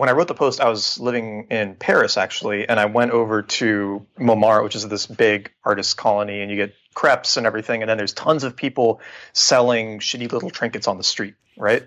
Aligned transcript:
when 0.00 0.08
I 0.08 0.12
wrote 0.12 0.28
the 0.28 0.34
post, 0.34 0.62
I 0.62 0.70
was 0.70 0.98
living 0.98 1.48
in 1.50 1.74
Paris 1.74 2.16
actually, 2.16 2.66
and 2.66 2.80
I 2.80 2.86
went 2.86 3.10
over 3.10 3.42
to 3.42 4.06
Montmartre, 4.18 4.62
which 4.64 4.74
is 4.74 4.88
this 4.88 5.04
big 5.04 5.52
artist 5.62 5.98
colony, 5.98 6.40
and 6.40 6.50
you 6.50 6.56
get 6.56 6.74
crepes 6.94 7.36
and 7.36 7.46
everything, 7.46 7.82
and 7.82 7.90
then 7.90 7.98
there's 7.98 8.14
tons 8.14 8.42
of 8.42 8.56
people 8.56 9.02
selling 9.34 9.98
shitty 9.98 10.32
little 10.32 10.48
trinkets 10.48 10.88
on 10.88 10.96
the 10.96 11.04
street, 11.04 11.34
right? 11.58 11.86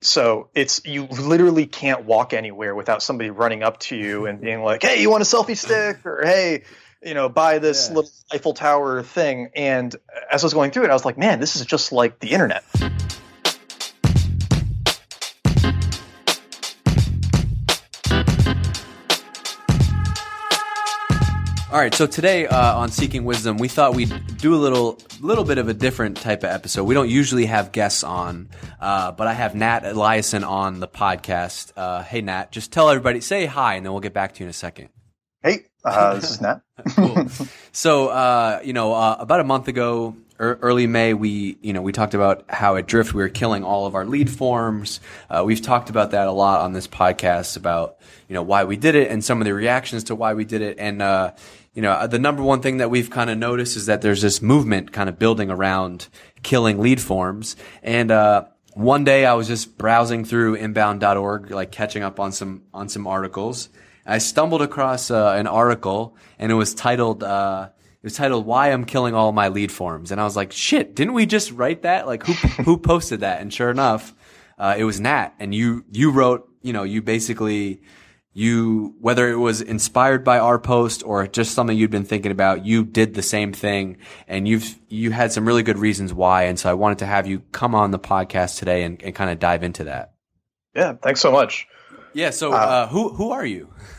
So 0.00 0.48
it's 0.54 0.82
you 0.86 1.06
literally 1.06 1.66
can't 1.66 2.04
walk 2.04 2.34
anywhere 2.34 2.72
without 2.72 3.02
somebody 3.02 3.30
running 3.30 3.64
up 3.64 3.80
to 3.80 3.96
you 3.96 4.26
and 4.26 4.40
being 4.40 4.62
like, 4.62 4.84
"Hey, 4.84 5.02
you 5.02 5.10
want 5.10 5.22
a 5.22 5.26
selfie 5.26 5.56
stick?" 5.56 6.06
or 6.06 6.22
"Hey, 6.24 6.62
you 7.02 7.14
know, 7.14 7.28
buy 7.28 7.58
this 7.58 7.88
yeah. 7.88 7.96
little 7.96 8.10
Eiffel 8.32 8.54
Tower 8.54 9.02
thing." 9.02 9.50
And 9.56 9.92
as 10.30 10.44
I 10.44 10.46
was 10.46 10.54
going 10.54 10.70
through 10.70 10.84
it, 10.84 10.90
I 10.90 10.94
was 10.94 11.04
like, 11.04 11.18
"Man, 11.18 11.40
this 11.40 11.56
is 11.56 11.66
just 11.66 11.90
like 11.90 12.20
the 12.20 12.30
internet." 12.30 12.62
All 21.72 21.78
right, 21.78 21.94
so 21.94 22.04
today 22.04 22.48
uh, 22.48 22.76
on 22.76 22.90
Seeking 22.90 23.24
Wisdom, 23.24 23.56
we 23.56 23.68
thought 23.68 23.94
we'd 23.94 24.12
do 24.38 24.56
a 24.56 24.56
little 24.56 24.98
little 25.20 25.44
bit 25.44 25.56
of 25.56 25.68
a 25.68 25.74
different 25.74 26.16
type 26.16 26.42
of 26.42 26.50
episode. 26.50 26.82
We 26.82 26.94
don't 26.94 27.08
usually 27.08 27.46
have 27.46 27.70
guests 27.70 28.02
on, 28.02 28.48
uh, 28.80 29.12
but 29.12 29.28
I 29.28 29.34
have 29.34 29.54
Nat 29.54 29.84
Eliason 29.84 30.44
on 30.44 30.80
the 30.80 30.88
podcast. 30.88 31.70
Uh, 31.76 32.02
hey, 32.02 32.22
Nat, 32.22 32.50
just 32.50 32.72
tell 32.72 32.90
everybody, 32.90 33.20
say 33.20 33.46
hi, 33.46 33.74
and 33.74 33.86
then 33.86 33.92
we'll 33.92 34.00
get 34.00 34.12
back 34.12 34.34
to 34.34 34.40
you 34.40 34.46
in 34.46 34.50
a 34.50 34.52
second. 34.52 34.88
Hey, 35.44 35.66
uh, 35.84 36.14
this 36.14 36.30
is 36.30 36.40
Nat. 36.40 36.60
cool. 36.94 37.26
So, 37.72 38.08
uh, 38.08 38.60
you 38.64 38.72
know, 38.72 38.92
uh, 38.92 39.16
about 39.20 39.38
a 39.38 39.44
month 39.44 39.68
ago, 39.68 40.16
early 40.40 40.86
May, 40.86 41.14
we 41.14 41.56
you 41.60 41.72
know 41.72 41.82
we 41.82 41.92
talked 41.92 42.14
about 42.14 42.44
how 42.48 42.76
at 42.76 42.86
Drift 42.86 43.14
we 43.14 43.22
were 43.22 43.28
killing 43.28 43.62
all 43.62 43.86
of 43.86 43.94
our 43.94 44.04
lead 44.04 44.28
forms. 44.28 45.00
Uh, 45.28 45.44
we've 45.46 45.62
talked 45.62 45.90
about 45.90 46.10
that 46.10 46.26
a 46.26 46.32
lot 46.32 46.62
on 46.62 46.72
this 46.72 46.88
podcast 46.88 47.56
about 47.56 47.98
you 48.28 48.34
know 48.34 48.42
why 48.42 48.64
we 48.64 48.76
did 48.76 48.94
it 48.96 49.10
and 49.10 49.24
some 49.24 49.40
of 49.40 49.44
the 49.44 49.54
reactions 49.54 50.04
to 50.04 50.14
why 50.16 50.34
we 50.34 50.44
did 50.44 50.62
it. 50.62 50.78
And 50.80 51.00
uh, 51.00 51.32
you 51.74 51.82
know, 51.82 52.06
the 52.06 52.18
number 52.18 52.42
one 52.42 52.60
thing 52.60 52.78
that 52.78 52.90
we've 52.90 53.10
kind 53.10 53.30
of 53.30 53.38
noticed 53.38 53.76
is 53.76 53.86
that 53.86 54.02
there's 54.02 54.22
this 54.22 54.42
movement 54.42 54.92
kind 54.92 55.08
of 55.08 55.18
building 55.18 55.50
around 55.50 56.08
killing 56.42 56.80
lead 56.80 57.00
forms. 57.00 57.56
And, 57.82 58.10
uh, 58.10 58.46
one 58.74 59.04
day 59.04 59.26
I 59.26 59.34
was 59.34 59.48
just 59.48 59.76
browsing 59.76 60.24
through 60.24 60.54
inbound.org, 60.54 61.50
like 61.50 61.72
catching 61.72 62.02
up 62.02 62.20
on 62.20 62.32
some, 62.32 62.62
on 62.72 62.88
some 62.88 63.06
articles. 63.06 63.68
I 64.06 64.18
stumbled 64.18 64.62
across 64.62 65.10
uh, 65.10 65.34
an 65.36 65.46
article 65.46 66.16
and 66.38 66.50
it 66.50 66.54
was 66.54 66.74
titled, 66.74 67.22
uh, 67.22 67.68
it 68.02 68.04
was 68.04 68.14
titled 68.14 68.46
"Why 68.46 68.72
I'm 68.72 68.84
Killing 68.84 69.14
All 69.14 69.32
My 69.32 69.48
Lead 69.48 69.70
Forms," 69.70 70.10
and 70.10 70.20
I 70.20 70.24
was 70.24 70.34
like, 70.34 70.52
"Shit, 70.52 70.94
didn't 70.94 71.12
we 71.12 71.26
just 71.26 71.52
write 71.52 71.82
that? 71.82 72.06
Like, 72.06 72.24
who 72.24 72.32
who 72.64 72.78
posted 72.78 73.20
that?" 73.20 73.42
And 73.42 73.52
sure 73.52 73.70
enough, 73.70 74.14
uh, 74.58 74.74
it 74.78 74.84
was 74.84 75.00
Nat, 75.00 75.34
and 75.38 75.54
you 75.54 75.84
you 75.92 76.10
wrote, 76.10 76.48
you 76.62 76.72
know, 76.72 76.82
you 76.82 77.02
basically 77.02 77.82
you, 78.32 78.94
whether 79.00 79.28
it 79.28 79.36
was 79.36 79.60
inspired 79.60 80.24
by 80.24 80.38
our 80.38 80.58
post 80.58 81.02
or 81.04 81.26
just 81.26 81.52
something 81.52 81.76
you'd 81.76 81.90
been 81.90 82.04
thinking 82.04 82.30
about, 82.30 82.64
you 82.64 82.84
did 82.84 83.14
the 83.14 83.22
same 83.22 83.52
thing 83.52 83.96
and 84.28 84.46
you've, 84.46 84.78
you 84.88 85.10
had 85.10 85.32
some 85.32 85.46
really 85.46 85.62
good 85.64 85.78
reasons 85.78 86.14
why. 86.14 86.44
And 86.44 86.58
so 86.58 86.70
I 86.70 86.74
wanted 86.74 86.98
to 86.98 87.06
have 87.06 87.26
you 87.26 87.40
come 87.52 87.74
on 87.74 87.90
the 87.90 87.98
podcast 87.98 88.58
today 88.58 88.84
and, 88.84 89.02
and 89.02 89.14
kind 89.14 89.30
of 89.30 89.40
dive 89.40 89.64
into 89.64 89.84
that. 89.84 90.14
Yeah. 90.74 90.94
Thanks 90.94 91.20
so 91.20 91.32
much. 91.32 91.66
Yeah. 92.12 92.30
So, 92.30 92.52
uh, 92.52 92.56
uh, 92.56 92.86
who, 92.88 93.10
who 93.10 93.30
are 93.30 93.46
you? 93.46 93.68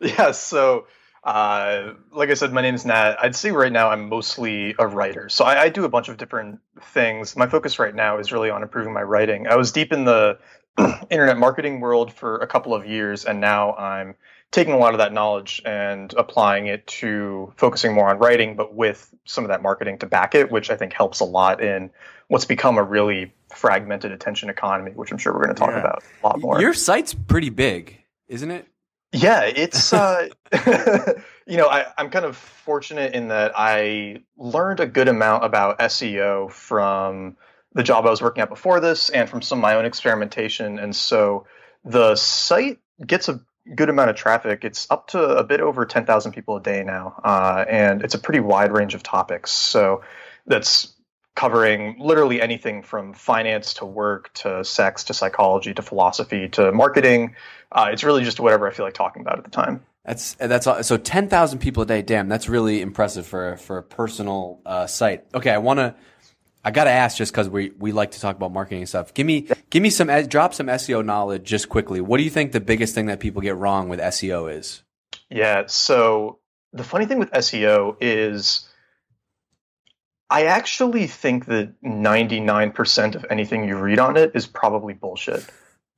yeah. 0.00 0.30
So, 0.32 0.86
uh, 1.24 1.92
like 2.10 2.30
I 2.30 2.34
said, 2.34 2.52
my 2.52 2.62
name 2.62 2.74
is 2.74 2.84
Nat. 2.84 3.16
I'd 3.20 3.36
say 3.36 3.52
right 3.52 3.70
now 3.70 3.90
I'm 3.90 4.08
mostly 4.08 4.74
a 4.78 4.86
writer. 4.86 5.28
So 5.28 5.44
I, 5.44 5.62
I, 5.62 5.68
do 5.68 5.84
a 5.84 5.88
bunch 5.88 6.08
of 6.08 6.16
different 6.16 6.58
things. 6.80 7.36
My 7.36 7.46
focus 7.46 7.78
right 7.78 7.94
now 7.94 8.18
is 8.18 8.32
really 8.32 8.50
on 8.50 8.62
improving 8.62 8.92
my 8.92 9.02
writing. 9.02 9.46
I 9.46 9.54
was 9.54 9.70
deep 9.70 9.92
in 9.92 10.04
the 10.04 10.38
internet 11.10 11.38
marketing 11.38 11.80
world 11.80 12.12
for 12.12 12.38
a 12.38 12.46
couple 12.48 12.74
of 12.74 12.86
years, 12.86 13.24
and 13.24 13.40
now 13.40 13.74
I'm 13.74 14.16
taking 14.52 14.74
a 14.74 14.78
lot 14.78 14.94
of 14.94 14.98
that 14.98 15.12
knowledge 15.12 15.62
and 15.64 16.14
applying 16.16 16.66
it 16.66 16.86
to 16.86 17.52
focusing 17.56 17.94
more 17.94 18.10
on 18.10 18.18
writing, 18.18 18.54
but 18.54 18.74
with 18.74 19.12
some 19.24 19.44
of 19.44 19.48
that 19.48 19.62
marketing 19.62 19.98
to 19.98 20.06
back 20.06 20.34
it, 20.34 20.50
which 20.50 20.70
I 20.70 20.76
think 20.76 20.92
helps 20.92 21.20
a 21.20 21.24
lot 21.24 21.62
in 21.62 21.90
what's 22.28 22.44
become 22.44 22.76
a 22.76 22.82
really 22.82 23.32
fragmented 23.50 24.12
attention 24.12 24.50
economy, 24.50 24.92
which 24.92 25.10
I'm 25.10 25.18
sure 25.18 25.32
we're 25.32 25.44
going 25.44 25.56
to 25.56 25.60
talk 25.60 25.70
yeah. 25.70 25.80
about 25.80 26.04
a 26.22 26.26
lot 26.26 26.40
more. 26.40 26.60
Your 26.60 26.74
site's 26.74 27.14
pretty 27.14 27.48
big, 27.48 27.98
isn't 28.28 28.50
it? 28.50 28.66
Yeah, 29.12 29.42
it's 29.44 29.92
uh, 29.92 30.28
you 31.46 31.56
know 31.56 31.68
I, 31.68 31.86
I'm 31.96 32.10
kind 32.10 32.24
of 32.24 32.36
fortunate 32.36 33.14
in 33.14 33.28
that 33.28 33.52
I 33.56 34.22
learned 34.36 34.80
a 34.80 34.86
good 34.86 35.08
amount 35.08 35.44
about 35.44 35.78
SEO 35.80 36.50
from 36.50 37.36
the 37.74 37.82
job 37.82 38.06
I 38.06 38.10
was 38.10 38.20
working 38.20 38.42
at 38.42 38.50
before 38.50 38.80
this 38.80 39.08
and 39.08 39.28
from 39.28 39.40
some 39.40 39.58
of 39.58 39.62
my 39.62 39.74
own 39.76 39.86
experimentation. 39.86 40.78
And 40.78 40.94
so 40.94 41.46
the 41.84 42.16
site 42.16 42.80
gets 43.06 43.28
a 43.28 43.40
good 43.74 43.88
amount 43.88 44.10
of 44.10 44.16
traffic. 44.16 44.64
It's 44.64 44.90
up 44.90 45.08
to 45.08 45.20
a 45.20 45.44
bit 45.44 45.60
over 45.60 45.84
10,000 45.84 46.32
people 46.32 46.56
a 46.56 46.62
day 46.62 46.82
now. 46.84 47.20
Uh, 47.22 47.64
and 47.68 48.02
it's 48.02 48.14
a 48.14 48.18
pretty 48.18 48.40
wide 48.40 48.72
range 48.72 48.94
of 48.94 49.02
topics. 49.02 49.50
So 49.50 50.02
that's 50.46 50.92
covering 51.34 51.96
literally 51.98 52.42
anything 52.42 52.82
from 52.82 53.14
finance 53.14 53.74
to 53.74 53.86
work 53.86 54.32
to 54.34 54.64
sex 54.64 55.04
to 55.04 55.14
psychology 55.14 55.72
to 55.74 55.82
philosophy 55.82 56.48
to 56.50 56.72
marketing. 56.72 57.36
Uh, 57.70 57.88
it's 57.92 58.04
really 58.04 58.24
just 58.24 58.38
whatever 58.38 58.68
I 58.68 58.72
feel 58.72 58.84
like 58.84 58.94
talking 58.94 59.22
about 59.22 59.38
at 59.38 59.44
the 59.44 59.50
time. 59.50 59.82
That's 60.04 60.34
that's 60.34 60.66
so 60.86 60.96
ten 60.96 61.28
thousand 61.28 61.60
people 61.60 61.84
a 61.84 61.86
day. 61.86 62.02
Damn, 62.02 62.28
that's 62.28 62.48
really 62.48 62.80
impressive 62.80 63.24
for 63.24 63.56
for 63.56 63.78
a 63.78 63.82
personal 63.84 64.60
uh, 64.66 64.88
site. 64.88 65.24
Okay, 65.32 65.50
I 65.50 65.58
want 65.58 65.78
to 65.78 65.94
I 66.64 66.70
gotta 66.70 66.90
ask 66.90 67.16
just 67.16 67.32
because 67.32 67.48
we 67.48 67.72
we 67.78 67.92
like 67.92 68.12
to 68.12 68.20
talk 68.20 68.36
about 68.36 68.52
marketing 68.52 68.86
stuff. 68.86 69.14
Give 69.14 69.26
me 69.26 69.48
give 69.70 69.82
me 69.82 69.90
some 69.90 70.08
drop 70.26 70.54
some 70.54 70.66
SEO 70.66 71.04
knowledge 71.04 71.44
just 71.44 71.68
quickly. 71.68 72.00
What 72.00 72.18
do 72.18 72.24
you 72.24 72.30
think 72.30 72.52
the 72.52 72.60
biggest 72.60 72.94
thing 72.94 73.06
that 73.06 73.20
people 73.20 73.42
get 73.42 73.56
wrong 73.56 73.88
with 73.88 74.00
SEO 74.00 74.52
is? 74.52 74.82
Yeah, 75.28 75.64
so 75.66 76.38
the 76.72 76.84
funny 76.84 77.06
thing 77.06 77.18
with 77.18 77.30
SEO 77.32 77.96
is 78.00 78.68
I 80.30 80.44
actually 80.46 81.08
think 81.08 81.44
that 81.46 81.74
99% 81.82 83.14
of 83.16 83.26
anything 83.28 83.68
you 83.68 83.76
read 83.76 83.98
on 83.98 84.16
it 84.16 84.32
is 84.34 84.46
probably 84.46 84.94
bullshit. 84.94 85.44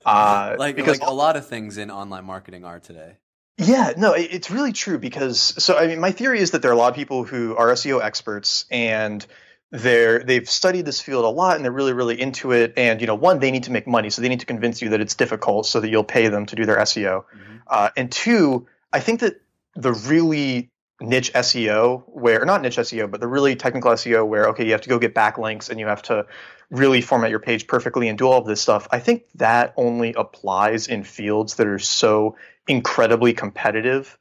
Uh, 0.06 0.54
like, 0.58 0.76
because 0.76 1.00
like 1.00 1.08
a 1.08 1.14
lot 1.14 1.34
of 1.34 1.46
things 1.46 1.78
in 1.78 1.90
online 1.90 2.26
marketing 2.26 2.62
are 2.62 2.78
today. 2.78 3.16
Yeah, 3.56 3.94
no, 3.96 4.12
it's 4.12 4.50
really 4.50 4.74
true 4.74 4.98
because 4.98 5.40
so 5.40 5.78
I 5.78 5.86
mean 5.86 5.98
my 5.98 6.10
theory 6.10 6.40
is 6.40 6.50
that 6.50 6.60
there 6.60 6.70
are 6.70 6.74
a 6.74 6.76
lot 6.76 6.90
of 6.90 6.94
people 6.94 7.24
who 7.24 7.56
are 7.56 7.68
SEO 7.68 8.02
experts 8.02 8.66
and 8.70 9.24
they're 9.74 10.20
they've 10.20 10.48
studied 10.48 10.84
this 10.84 11.00
field 11.00 11.24
a 11.24 11.28
lot 11.28 11.56
and 11.56 11.64
they're 11.64 11.72
really 11.72 11.92
really 11.92 12.20
into 12.20 12.52
it 12.52 12.72
and 12.76 13.00
you 13.00 13.08
know 13.08 13.14
one 13.16 13.40
they 13.40 13.50
need 13.50 13.64
to 13.64 13.72
make 13.72 13.88
money 13.88 14.08
so 14.08 14.22
they 14.22 14.28
need 14.28 14.38
to 14.38 14.46
convince 14.46 14.80
you 14.80 14.90
that 14.90 15.00
it's 15.00 15.16
difficult 15.16 15.66
so 15.66 15.80
that 15.80 15.88
you'll 15.88 16.04
pay 16.04 16.28
them 16.28 16.46
to 16.46 16.54
do 16.54 16.64
their 16.64 16.76
seo 16.78 17.24
mm-hmm. 17.24 17.56
uh, 17.66 17.90
and 17.96 18.12
two 18.12 18.66
i 18.92 19.00
think 19.00 19.18
that 19.18 19.40
the 19.74 19.92
really 19.92 20.70
niche 21.00 21.32
seo 21.32 22.04
where 22.06 22.44
not 22.44 22.62
niche 22.62 22.76
seo 22.76 23.10
but 23.10 23.20
the 23.20 23.26
really 23.26 23.56
technical 23.56 23.90
seo 23.92 24.24
where 24.24 24.46
okay 24.50 24.64
you 24.64 24.70
have 24.70 24.80
to 24.80 24.88
go 24.88 24.96
get 24.96 25.12
backlinks 25.12 25.68
and 25.68 25.80
you 25.80 25.86
have 25.88 26.02
to 26.02 26.24
really 26.70 27.00
format 27.00 27.30
your 27.30 27.40
page 27.40 27.66
perfectly 27.66 28.08
and 28.08 28.16
do 28.16 28.28
all 28.28 28.38
of 28.38 28.46
this 28.46 28.60
stuff 28.60 28.86
i 28.92 29.00
think 29.00 29.24
that 29.34 29.74
only 29.76 30.14
applies 30.16 30.86
in 30.86 31.02
fields 31.02 31.56
that 31.56 31.66
are 31.66 31.80
so 31.80 32.36
incredibly 32.68 33.32
competitive 33.32 34.16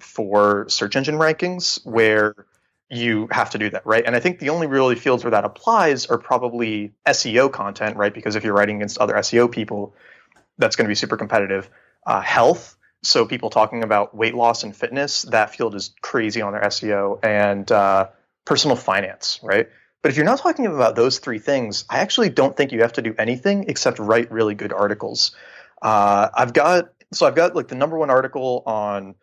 for 0.00 0.66
search 0.70 0.96
engine 0.96 1.16
rankings 1.16 1.84
where 1.84 2.46
you 2.94 3.28
have 3.30 3.50
to 3.50 3.58
do 3.58 3.70
that, 3.70 3.86
right? 3.86 4.04
And 4.04 4.14
I 4.14 4.20
think 4.20 4.38
the 4.38 4.50
only 4.50 4.66
really 4.66 4.94
fields 4.94 5.24
where 5.24 5.32
that 5.32 5.44
applies 5.44 6.06
are 6.06 6.18
probably 6.18 6.92
SEO 7.06 7.50
content, 7.52 7.96
right? 7.96 8.12
Because 8.12 8.36
if 8.36 8.44
you're 8.44 8.54
writing 8.54 8.76
against 8.76 8.98
other 8.98 9.14
SEO 9.14 9.50
people, 9.50 9.94
that's 10.58 10.76
going 10.76 10.86
to 10.86 10.88
be 10.88 10.94
super 10.94 11.16
competitive. 11.16 11.68
Uh, 12.06 12.20
health, 12.20 12.76
so 13.02 13.26
people 13.26 13.50
talking 13.50 13.82
about 13.82 14.14
weight 14.14 14.34
loss 14.34 14.62
and 14.62 14.74
fitness, 14.74 15.22
that 15.22 15.54
field 15.54 15.74
is 15.74 15.94
crazy 16.00 16.42
on 16.42 16.52
their 16.52 16.62
SEO, 16.62 17.18
and 17.22 17.70
uh, 17.70 18.08
personal 18.44 18.76
finance, 18.76 19.40
right? 19.42 19.68
But 20.02 20.10
if 20.10 20.16
you're 20.16 20.26
not 20.26 20.38
talking 20.38 20.66
about 20.66 20.96
those 20.96 21.18
three 21.18 21.38
things, 21.38 21.84
I 21.88 22.00
actually 22.00 22.28
don't 22.28 22.56
think 22.56 22.72
you 22.72 22.82
have 22.82 22.92
to 22.94 23.02
do 23.02 23.14
anything 23.18 23.66
except 23.68 23.98
write 23.98 24.30
really 24.30 24.54
good 24.54 24.72
articles. 24.72 25.34
Uh, 25.80 26.28
I've 26.34 26.52
got 26.52 26.90
so 27.12 27.26
I've 27.26 27.34
got 27.34 27.54
like 27.54 27.68
the 27.68 27.74
number 27.74 27.96
one 27.96 28.10
article 28.10 28.62
on 28.66 29.14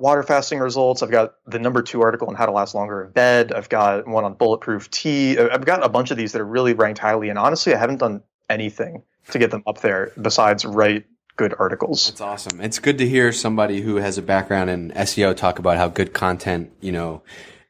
water 0.00 0.22
fasting 0.22 0.58
results. 0.58 1.02
I've 1.02 1.10
got 1.10 1.34
the 1.46 1.58
number 1.58 1.82
two 1.82 2.00
article 2.02 2.28
on 2.28 2.34
how 2.34 2.46
to 2.46 2.52
last 2.52 2.74
longer 2.74 3.04
in 3.04 3.10
bed. 3.10 3.52
I've 3.52 3.68
got 3.68 4.08
one 4.08 4.24
on 4.24 4.34
bulletproof 4.34 4.90
tea. 4.90 5.38
I've 5.38 5.64
got 5.64 5.84
a 5.84 5.88
bunch 5.88 6.10
of 6.10 6.16
these 6.16 6.32
that 6.32 6.40
are 6.40 6.46
really 6.46 6.72
ranked 6.72 6.98
highly. 6.98 7.28
And 7.28 7.38
honestly, 7.38 7.74
I 7.74 7.78
haven't 7.78 7.98
done 7.98 8.22
anything 8.48 9.02
to 9.30 9.38
get 9.38 9.50
them 9.50 9.62
up 9.66 9.80
there 9.80 10.12
besides 10.20 10.64
write 10.64 11.04
good 11.36 11.54
articles. 11.58 12.08
That's 12.08 12.20
awesome. 12.20 12.60
It's 12.60 12.78
good 12.78 12.98
to 12.98 13.08
hear 13.08 13.32
somebody 13.32 13.80
who 13.80 13.96
has 13.96 14.18
a 14.18 14.22
background 14.22 14.70
in 14.70 14.90
SEO 14.90 15.36
talk 15.36 15.58
about 15.58 15.76
how 15.76 15.88
good 15.88 16.12
content, 16.12 16.72
you 16.80 16.92
know, 16.92 17.22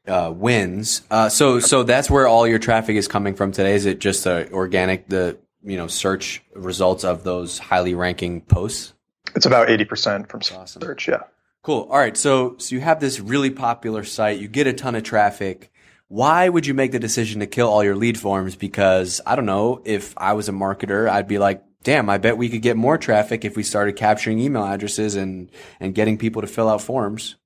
uh, 0.06 0.32
wins. 0.34 1.02
Uh, 1.10 1.28
so, 1.28 1.60
so 1.60 1.82
that's 1.82 2.10
where 2.10 2.26
all 2.26 2.46
your 2.46 2.58
traffic 2.58 2.96
is 2.96 3.06
coming 3.06 3.34
from 3.34 3.52
today. 3.52 3.74
Is 3.74 3.86
it 3.86 3.98
just 4.00 4.24
the 4.24 4.50
organic, 4.52 5.08
the, 5.08 5.38
you 5.62 5.76
know, 5.76 5.86
search 5.86 6.42
results 6.54 7.04
of 7.04 7.22
those 7.22 7.58
highly 7.58 7.94
ranking 7.94 8.40
posts? 8.40 8.94
It's 9.36 9.46
about 9.46 9.68
80% 9.68 10.28
from 10.28 10.40
awesome. 10.56 10.82
search. 10.82 11.08
Yeah. 11.08 11.22
Cool. 11.62 11.86
All 11.90 11.98
right. 11.98 12.16
So, 12.16 12.56
so 12.58 12.74
you 12.74 12.80
have 12.80 13.00
this 13.00 13.20
really 13.20 13.50
popular 13.50 14.04
site. 14.04 14.40
You 14.40 14.48
get 14.48 14.66
a 14.66 14.72
ton 14.72 14.94
of 14.94 15.02
traffic. 15.02 15.70
Why 16.08 16.48
would 16.48 16.66
you 16.66 16.74
make 16.74 16.92
the 16.92 16.98
decision 16.98 17.40
to 17.40 17.46
kill 17.46 17.68
all 17.68 17.84
your 17.84 17.96
lead 17.96 18.18
forms? 18.18 18.56
Because 18.56 19.20
I 19.26 19.36
don't 19.36 19.46
know 19.46 19.82
if 19.84 20.14
I 20.16 20.32
was 20.32 20.48
a 20.48 20.52
marketer, 20.52 21.08
I'd 21.08 21.28
be 21.28 21.38
like, 21.38 21.62
damn, 21.82 22.10
I 22.10 22.18
bet 22.18 22.36
we 22.36 22.48
could 22.48 22.62
get 22.62 22.76
more 22.76 22.98
traffic 22.98 23.44
if 23.44 23.56
we 23.56 23.62
started 23.62 23.96
capturing 23.96 24.38
email 24.38 24.64
addresses 24.64 25.16
and, 25.16 25.50
and 25.78 25.94
getting 25.94 26.18
people 26.18 26.42
to 26.42 26.48
fill 26.48 26.68
out 26.68 26.82
forms. 26.82 27.36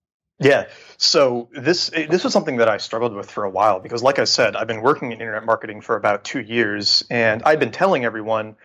Yeah. 0.41 0.67
So 0.97 1.49
this 1.53 1.91
this 1.91 2.25
was 2.25 2.33
something 2.33 2.57
that 2.57 2.69
I 2.69 2.79
struggled 2.79 3.15
with 3.15 3.31
for 3.31 3.45
a 3.45 3.51
while 3.51 3.79
because, 3.81 4.03
like 4.03 4.19
I 4.19 4.25
said, 4.25 4.57
I've 4.57 4.67
been 4.67 4.83
working 4.83 5.13
in 5.13 5.21
internet 5.21 5.45
marketing 5.45 5.81
for 5.81 5.97
about 5.97 6.25
two 6.25 6.41
years, 6.41 7.05
and 7.09 7.43
I've 7.45 7.61
been 7.61 7.71
telling 7.71 8.05
everyone, 8.05 8.57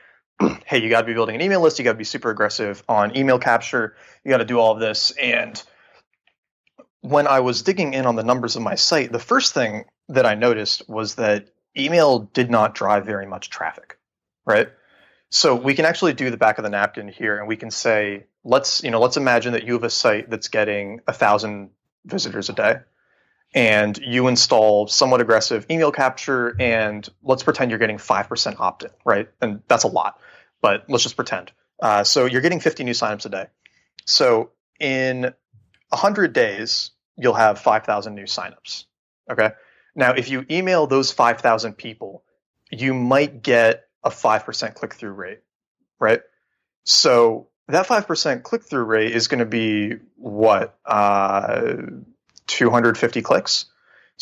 "Hey, 0.66 0.82
you 0.82 0.90
got 0.90 1.02
to 1.02 1.08
be 1.08 1.14
building 1.14 1.36
an 1.36 1.42
email 1.42 1.62
list. 1.62 1.80
You 1.80 1.86
got 1.86 1.94
to 1.94 1.98
be 1.98 2.04
super 2.04 2.30
aggressive 2.30 2.84
on 2.88 3.18
email 3.18 3.40
capture. 3.40 3.96
You 4.24 4.32
got 4.32 4.38
to 4.38 4.46
do 4.46 4.60
all 4.60 4.74
of 4.74 4.80
this." 4.80 5.12
And 5.12 5.62
when 7.02 7.28
I 7.28 7.40
was 7.40 7.62
digging 7.62 7.94
in 7.94 8.06
on 8.06 8.16
the 8.16 8.24
numbers 8.24 8.56
of 8.56 8.62
my 8.62 8.76
site, 8.76 9.12
the 9.12 9.20
first 9.20 9.54
thing 9.54 9.86
that 10.10 10.26
I 10.26 10.36
noticed 10.36 10.90
was 10.90 11.16
that 11.16 11.48
email 11.78 12.20
did 12.20 12.50
not 12.50 12.76
drive 12.76 13.06
very 13.06 13.26
much 13.26 13.50
traffic, 13.50 13.98
right? 14.46 14.70
So 15.30 15.56
we 15.56 15.76
can 15.76 15.86
actually 15.86 16.14
do 16.14 16.30
the 16.32 16.38
back 16.38 16.58
of 16.58 16.64
the 16.64 16.70
napkin 16.70 17.08
here, 17.08 17.38
and 17.38 17.48
we 17.48 17.56
can 17.56 17.70
say, 17.72 18.26
let's 18.44 18.84
you 18.84 18.92
know, 18.92 19.00
let's 19.00 19.18
imagine 19.18 19.54
that 19.54 19.64
you 19.64 19.74
have 19.74 19.84
a 19.84 19.90
site 19.90 20.30
that's 20.30 20.48
getting 20.48 21.02
a 21.08 21.14
thousand 21.14 21.70
visitors 22.06 22.50
a 22.50 22.54
day, 22.54 22.78
and 23.54 23.98
you 23.98 24.28
install 24.28 24.88
somewhat 24.88 25.22
aggressive 25.22 25.66
email 25.70 25.92
capture, 25.92 26.56
and 26.60 27.08
let's 27.22 27.44
pretend 27.44 27.70
you're 27.70 27.80
getting 27.80 28.00
five 28.00 28.28
percent 28.28 28.60
opt-in, 28.60 28.90
right? 29.06 29.30
And 29.40 29.62
that's 29.68 29.84
a 29.84 29.88
lot, 29.88 30.20
but 30.62 30.86
let's 30.90 31.04
just 31.04 31.16
pretend. 31.16 31.52
Uh, 31.82 32.04
so 32.04 32.26
you're 32.26 32.42
getting 32.42 32.60
50 32.60 32.84
new 32.84 32.92
signups 32.92 33.26
a 33.26 33.30
day. 33.30 33.46
So 34.06 34.52
in 34.80 35.34
100 35.90 36.34
days, 36.34 36.92
you'll 37.18 37.34
have 37.34 37.60
5,000 37.60 38.16
new 38.16 38.24
signups. 38.24 38.86
Okay. 39.32 39.52
Now, 39.96 40.14
if 40.14 40.30
you 40.30 40.46
email 40.50 40.88
those 40.88 41.12
5,000 41.12 41.74
people, 41.74 42.24
you 42.72 42.94
might 42.94 43.42
get 43.42 43.86
a 44.04 44.10
5% 44.10 44.74
click 44.76 44.94
through 44.94 45.12
rate, 45.12 45.40
right? 46.00 46.22
So 46.84 47.48
that 47.68 47.88
5% 47.88 48.44
click 48.44 48.64
through 48.64 48.84
rate 48.84 49.16
is 49.16 49.28
going 49.28 49.40
to 49.40 49.46
be 49.46 49.98
what? 50.16 50.78
Uh, 50.86 51.76
250 52.48 53.22
clicks. 53.22 53.66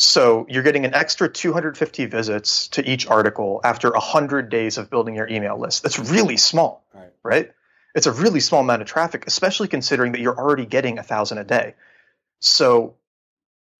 So 0.00 0.46
you're 0.48 0.62
getting 0.62 0.84
an 0.84 0.94
extra 0.94 1.28
250 1.28 2.06
visits 2.06 2.68
to 2.68 2.88
each 2.88 3.08
article 3.08 3.60
after 3.64 3.90
100 3.90 4.48
days 4.48 4.78
of 4.78 4.90
building 4.90 5.16
your 5.16 5.28
email 5.28 5.58
list. 5.58 5.82
That's 5.82 5.98
really 5.98 6.36
small, 6.36 6.84
right? 6.94 7.10
right? 7.24 7.52
It's 7.96 8.06
a 8.06 8.12
really 8.12 8.38
small 8.38 8.60
amount 8.60 8.80
of 8.80 8.86
traffic, 8.86 9.26
especially 9.26 9.66
considering 9.66 10.12
that 10.12 10.20
you're 10.20 10.38
already 10.38 10.66
getting 10.66 11.00
a 11.00 11.02
thousand 11.02 11.38
a 11.38 11.44
day. 11.44 11.74
So 12.38 12.94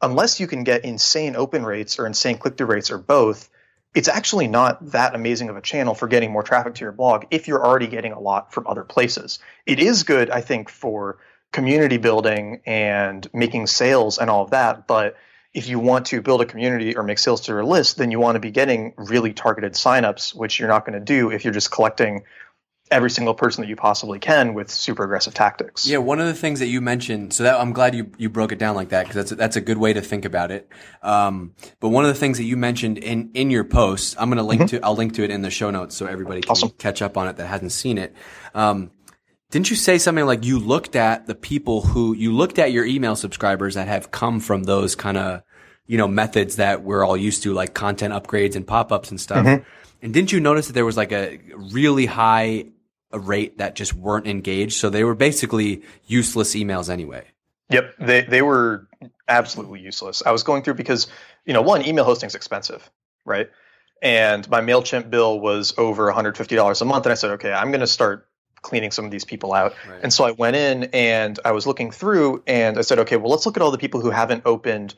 unless 0.02 0.40
you 0.40 0.48
can 0.48 0.64
get 0.64 0.84
insane 0.84 1.36
open 1.36 1.64
rates 1.64 2.00
or 2.00 2.06
insane 2.06 2.38
click 2.38 2.56
through 2.56 2.66
rates 2.66 2.90
or 2.90 2.98
both, 2.98 3.48
it's 3.94 4.08
actually 4.08 4.48
not 4.48 4.90
that 4.90 5.14
amazing 5.14 5.50
of 5.50 5.56
a 5.56 5.62
channel 5.62 5.94
for 5.94 6.08
getting 6.08 6.32
more 6.32 6.42
traffic 6.42 6.74
to 6.74 6.84
your 6.84 6.90
blog 6.90 7.26
if 7.30 7.46
you're 7.46 7.64
already 7.64 7.86
getting 7.86 8.10
a 8.10 8.18
lot 8.18 8.52
from 8.52 8.66
other 8.66 8.82
places. 8.82 9.38
It 9.66 9.78
is 9.78 10.02
good, 10.02 10.30
I 10.30 10.40
think, 10.40 10.68
for 10.68 11.18
community 11.52 11.96
building 11.96 12.60
and 12.66 13.24
making 13.32 13.68
sales 13.68 14.18
and 14.18 14.28
all 14.28 14.42
of 14.42 14.50
that, 14.50 14.88
but 14.88 15.16
if 15.58 15.68
you 15.68 15.80
want 15.80 16.06
to 16.06 16.22
build 16.22 16.40
a 16.40 16.46
community 16.46 16.96
or 16.96 17.02
make 17.02 17.18
sales 17.18 17.40
to 17.42 17.52
your 17.52 17.64
list, 17.64 17.98
then 17.98 18.12
you 18.12 18.20
want 18.20 18.36
to 18.36 18.40
be 18.40 18.52
getting 18.52 18.94
really 18.96 19.32
targeted 19.32 19.72
signups, 19.72 20.32
which 20.32 20.60
you're 20.60 20.68
not 20.68 20.86
going 20.86 20.96
to 20.96 21.04
do 21.04 21.32
if 21.32 21.44
you're 21.44 21.52
just 21.52 21.72
collecting 21.72 22.22
every 22.92 23.10
single 23.10 23.34
person 23.34 23.62
that 23.62 23.68
you 23.68 23.74
possibly 23.74 24.20
can 24.20 24.54
with 24.54 24.70
super 24.70 25.02
aggressive 25.02 25.34
tactics. 25.34 25.84
Yeah, 25.84 25.98
one 25.98 26.20
of 26.20 26.26
the 26.26 26.34
things 26.34 26.60
that 26.60 26.66
you 26.66 26.80
mentioned, 26.80 27.34
so 27.34 27.42
that 27.42 27.60
I'm 27.60 27.72
glad 27.72 27.94
you 27.96 28.12
you 28.18 28.30
broke 28.30 28.52
it 28.52 28.58
down 28.58 28.76
like 28.76 28.90
that 28.90 29.02
because 29.02 29.16
that's 29.16 29.32
a, 29.32 29.34
that's 29.34 29.56
a 29.56 29.60
good 29.60 29.78
way 29.78 29.92
to 29.92 30.00
think 30.00 30.24
about 30.24 30.52
it. 30.52 30.68
Um, 31.02 31.54
but 31.80 31.88
one 31.88 32.04
of 32.04 32.08
the 32.08 32.18
things 32.18 32.38
that 32.38 32.44
you 32.44 32.56
mentioned 32.56 32.98
in 32.98 33.30
in 33.34 33.50
your 33.50 33.64
post, 33.64 34.14
I'm 34.16 34.30
going 34.30 34.38
to 34.38 34.44
link 34.44 34.62
mm-hmm. 34.62 34.76
to 34.78 34.84
I'll 34.84 34.94
link 34.94 35.14
to 35.14 35.24
it 35.24 35.30
in 35.30 35.42
the 35.42 35.50
show 35.50 35.70
notes 35.70 35.96
so 35.96 36.06
everybody 36.06 36.40
can 36.40 36.52
awesome. 36.52 36.70
catch 36.70 37.02
up 37.02 37.16
on 37.16 37.26
it 37.26 37.36
that 37.36 37.48
hasn't 37.48 37.72
seen 37.72 37.98
it. 37.98 38.14
Um, 38.54 38.92
didn't 39.50 39.70
you 39.70 39.76
say 39.76 39.96
something 39.96 40.26
like 40.26 40.44
you 40.44 40.58
looked 40.58 40.94
at 40.94 41.26
the 41.26 41.34
people 41.34 41.80
who 41.80 42.14
you 42.14 42.32
looked 42.32 42.58
at 42.58 42.70
your 42.70 42.84
email 42.84 43.16
subscribers 43.16 43.74
that 43.74 43.88
have 43.88 44.10
come 44.10 44.40
from 44.40 44.64
those 44.64 44.94
kind 44.94 45.16
of 45.16 45.42
you 45.88 45.98
know 45.98 46.06
methods 46.06 46.56
that 46.56 46.84
we're 46.84 47.04
all 47.04 47.16
used 47.16 47.42
to, 47.42 47.52
like 47.52 47.74
content 47.74 48.14
upgrades 48.14 48.54
and 48.54 48.64
pop 48.64 48.92
ups 48.92 49.10
and 49.10 49.20
stuff. 49.20 49.44
Mm-hmm. 49.44 49.64
And 50.00 50.14
didn't 50.14 50.30
you 50.30 50.38
notice 50.38 50.68
that 50.68 50.74
there 50.74 50.84
was 50.84 50.96
like 50.96 51.10
a 51.10 51.40
really 51.56 52.06
high 52.06 52.66
rate 53.12 53.58
that 53.58 53.74
just 53.74 53.94
weren't 53.94 54.26
engaged. 54.26 54.74
So 54.74 54.90
they 54.90 55.02
were 55.02 55.14
basically 55.14 55.82
useless 56.06 56.54
emails 56.54 56.90
anyway. 56.90 57.24
Yep, 57.70 57.94
they 57.98 58.20
they 58.22 58.42
were 58.42 58.86
absolutely 59.26 59.80
useless. 59.80 60.22
I 60.24 60.30
was 60.30 60.42
going 60.42 60.62
through 60.62 60.74
because 60.74 61.08
you 61.44 61.52
know 61.52 61.62
one 61.62 61.86
email 61.86 62.04
hosting 62.04 62.28
is 62.28 62.34
expensive, 62.34 62.88
right? 63.24 63.50
And 64.00 64.48
my 64.48 64.60
Mailchimp 64.60 65.10
bill 65.10 65.40
was 65.40 65.74
over 65.76 66.12
$150 66.12 66.80
a 66.80 66.84
month, 66.84 67.06
and 67.06 67.12
I 67.12 67.16
said, 67.16 67.32
okay, 67.32 67.52
I'm 67.52 67.72
going 67.72 67.80
to 67.80 67.86
start 67.86 68.28
cleaning 68.62 68.92
some 68.92 69.04
of 69.04 69.10
these 69.10 69.24
people 69.24 69.52
out. 69.52 69.74
Right. 69.88 70.00
And 70.04 70.12
so 70.12 70.24
I 70.24 70.30
went 70.30 70.54
in 70.54 70.84
and 70.92 71.38
I 71.44 71.50
was 71.50 71.66
looking 71.66 71.90
through, 71.90 72.42
and 72.46 72.78
I 72.78 72.82
said, 72.82 73.00
okay, 73.00 73.16
well, 73.16 73.30
let's 73.30 73.44
look 73.44 73.56
at 73.56 73.62
all 73.62 73.72
the 73.72 73.78
people 73.78 74.00
who 74.00 74.10
haven't 74.10 74.42
opened 74.44 74.94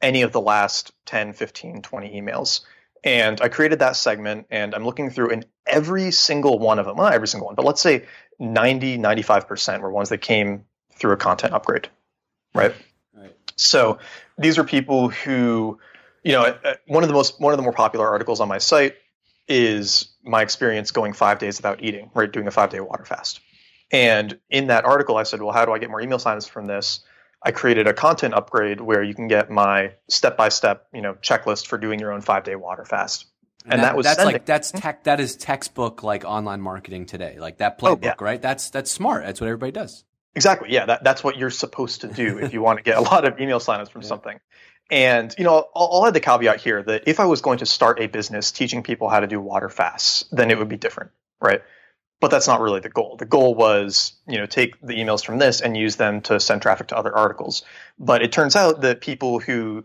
any 0.00 0.22
of 0.22 0.32
the 0.32 0.40
last 0.40 0.92
10, 1.06 1.32
15, 1.32 1.82
20 1.82 2.20
emails. 2.20 2.60
And 3.04 3.40
I 3.40 3.48
created 3.48 3.78
that 3.80 3.96
segment 3.96 4.46
and 4.50 4.74
I'm 4.74 4.84
looking 4.84 5.10
through 5.10 5.30
and 5.30 5.46
every 5.66 6.10
single 6.10 6.58
one 6.58 6.78
of 6.78 6.86
them, 6.86 6.96
not 6.96 7.12
every 7.12 7.28
single 7.28 7.46
one, 7.46 7.54
but 7.54 7.64
let's 7.64 7.80
say 7.80 8.06
90, 8.38 8.98
95% 8.98 9.80
were 9.80 9.90
ones 9.90 10.08
that 10.08 10.18
came 10.18 10.64
through 10.92 11.12
a 11.12 11.16
content 11.16 11.54
upgrade, 11.54 11.88
right? 12.54 12.74
right. 13.14 13.34
So 13.56 13.98
these 14.38 14.58
are 14.58 14.64
people 14.64 15.08
who, 15.08 15.78
you 16.22 16.32
know, 16.32 16.42
uh, 16.42 16.74
one 16.86 17.02
of 17.04 17.08
the 17.08 17.14
most, 17.14 17.40
one 17.40 17.52
of 17.52 17.56
the 17.56 17.62
more 17.62 17.72
popular 17.72 18.08
articles 18.08 18.40
on 18.40 18.48
my 18.48 18.58
site 18.58 18.96
is 19.48 20.08
my 20.24 20.42
experience 20.42 20.90
going 20.90 21.12
five 21.12 21.38
days 21.38 21.58
without 21.58 21.82
eating, 21.82 22.10
right? 22.14 22.30
Doing 22.30 22.48
a 22.48 22.50
five 22.50 22.70
day 22.70 22.80
water 22.80 23.04
fast. 23.04 23.40
And 23.92 24.38
in 24.50 24.66
that 24.68 24.84
article, 24.84 25.16
I 25.16 25.22
said, 25.22 25.40
well, 25.40 25.52
how 25.52 25.64
do 25.64 25.72
I 25.72 25.78
get 25.78 25.90
more 25.90 26.00
email 26.00 26.18
signups 26.18 26.48
from 26.48 26.66
this? 26.66 27.00
I 27.46 27.52
created 27.52 27.86
a 27.86 27.92
content 27.94 28.34
upgrade 28.34 28.80
where 28.80 29.04
you 29.04 29.14
can 29.14 29.28
get 29.28 29.52
my 29.52 29.92
step 30.08 30.36
by 30.36 30.48
step, 30.48 30.88
you 30.92 31.00
know, 31.00 31.14
checklist 31.14 31.68
for 31.68 31.78
doing 31.78 32.00
your 32.00 32.10
own 32.12 32.20
five 32.20 32.42
day 32.42 32.56
water 32.56 32.84
fast. 32.84 33.26
And, 33.64 33.74
and 33.74 33.82
that, 33.82 33.86
that, 33.86 33.96
was 33.96 34.04
that's 34.04 34.16
sending. 34.16 34.32
like 34.32 34.46
that's 34.46 34.72
tech 34.72 35.04
that 35.04 35.20
is 35.20 35.36
textbook 35.36 36.02
like 36.02 36.24
online 36.24 36.60
marketing 36.60 37.06
today, 37.06 37.38
like 37.38 37.58
that 37.58 37.78
oh, 37.80 37.84
playbook, 37.84 37.98
oh, 38.02 38.06
yeah. 38.06 38.14
right? 38.18 38.42
That's 38.42 38.70
that's 38.70 38.90
smart. 38.90 39.24
That's 39.24 39.40
what 39.40 39.46
everybody 39.46 39.70
does. 39.70 40.02
Exactly. 40.34 40.72
Yeah, 40.72 40.86
that, 40.86 41.04
that's 41.04 41.22
what 41.22 41.36
you're 41.36 41.50
supposed 41.50 42.00
to 42.00 42.08
do 42.08 42.38
if 42.42 42.52
you 42.52 42.62
want 42.62 42.80
to 42.80 42.82
get 42.82 42.98
a 42.98 43.00
lot 43.00 43.24
of 43.24 43.40
email 43.40 43.60
signups 43.60 43.92
from 43.92 44.02
yeah. 44.02 44.08
something. 44.08 44.40
And 44.90 45.32
you 45.38 45.44
know, 45.44 45.68
I'll, 45.74 45.88
I'll 45.92 46.06
add 46.06 46.14
the 46.14 46.20
caveat 46.20 46.60
here 46.60 46.82
that 46.82 47.04
if 47.06 47.20
I 47.20 47.26
was 47.26 47.42
going 47.42 47.58
to 47.58 47.66
start 47.66 48.00
a 48.00 48.08
business 48.08 48.50
teaching 48.50 48.82
people 48.82 49.08
how 49.08 49.20
to 49.20 49.28
do 49.28 49.40
water 49.40 49.68
fasts, 49.68 50.24
then 50.32 50.50
it 50.50 50.58
would 50.58 50.68
be 50.68 50.78
different, 50.78 51.12
right? 51.40 51.62
But 52.20 52.30
that's 52.30 52.46
not 52.46 52.60
really 52.60 52.80
the 52.80 52.88
goal. 52.88 53.16
The 53.16 53.26
goal 53.26 53.54
was, 53.54 54.14
you 54.26 54.38
know, 54.38 54.46
take 54.46 54.80
the 54.80 54.94
emails 54.94 55.24
from 55.24 55.38
this 55.38 55.60
and 55.60 55.76
use 55.76 55.96
them 55.96 56.22
to 56.22 56.40
send 56.40 56.62
traffic 56.62 56.88
to 56.88 56.96
other 56.96 57.14
articles. 57.14 57.62
But 57.98 58.22
it 58.22 58.32
turns 58.32 58.56
out 58.56 58.80
that 58.82 59.00
people 59.00 59.38
who 59.38 59.84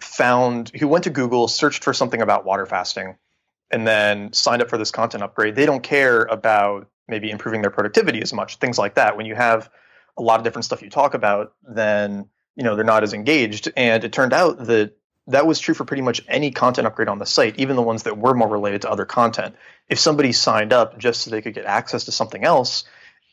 found, 0.00 0.70
who 0.70 0.88
went 0.88 1.04
to 1.04 1.10
Google, 1.10 1.48
searched 1.48 1.82
for 1.82 1.92
something 1.92 2.22
about 2.22 2.44
water 2.44 2.66
fasting, 2.66 3.16
and 3.70 3.86
then 3.86 4.32
signed 4.32 4.62
up 4.62 4.68
for 4.68 4.78
this 4.78 4.90
content 4.90 5.22
upgrade, 5.22 5.56
they 5.56 5.66
don't 5.66 5.82
care 5.82 6.22
about 6.22 6.88
maybe 7.08 7.30
improving 7.30 7.62
their 7.62 7.70
productivity 7.70 8.22
as 8.22 8.32
much, 8.32 8.56
things 8.56 8.78
like 8.78 8.94
that. 8.94 9.16
When 9.16 9.26
you 9.26 9.34
have 9.34 9.70
a 10.16 10.22
lot 10.22 10.38
of 10.38 10.44
different 10.44 10.64
stuff 10.64 10.82
you 10.82 10.90
talk 10.90 11.14
about, 11.14 11.54
then, 11.62 12.28
you 12.54 12.62
know, 12.62 12.76
they're 12.76 12.84
not 12.84 13.02
as 13.02 13.12
engaged. 13.12 13.72
And 13.76 14.04
it 14.04 14.12
turned 14.12 14.32
out 14.32 14.66
that 14.66 14.96
that 15.28 15.46
was 15.46 15.60
true 15.60 15.74
for 15.74 15.84
pretty 15.84 16.02
much 16.02 16.20
any 16.28 16.50
content 16.50 16.86
upgrade 16.86 17.08
on 17.08 17.18
the 17.18 17.26
site, 17.26 17.58
even 17.58 17.76
the 17.76 17.82
ones 17.82 18.04
that 18.04 18.18
were 18.18 18.34
more 18.34 18.48
related 18.48 18.82
to 18.82 18.90
other 18.90 19.04
content. 19.04 19.54
If 19.88 19.98
somebody 19.98 20.32
signed 20.32 20.72
up 20.72 20.98
just 20.98 21.22
so 21.22 21.30
they 21.30 21.42
could 21.42 21.54
get 21.54 21.64
access 21.64 22.04
to 22.04 22.12
something 22.12 22.44
else, 22.44 22.84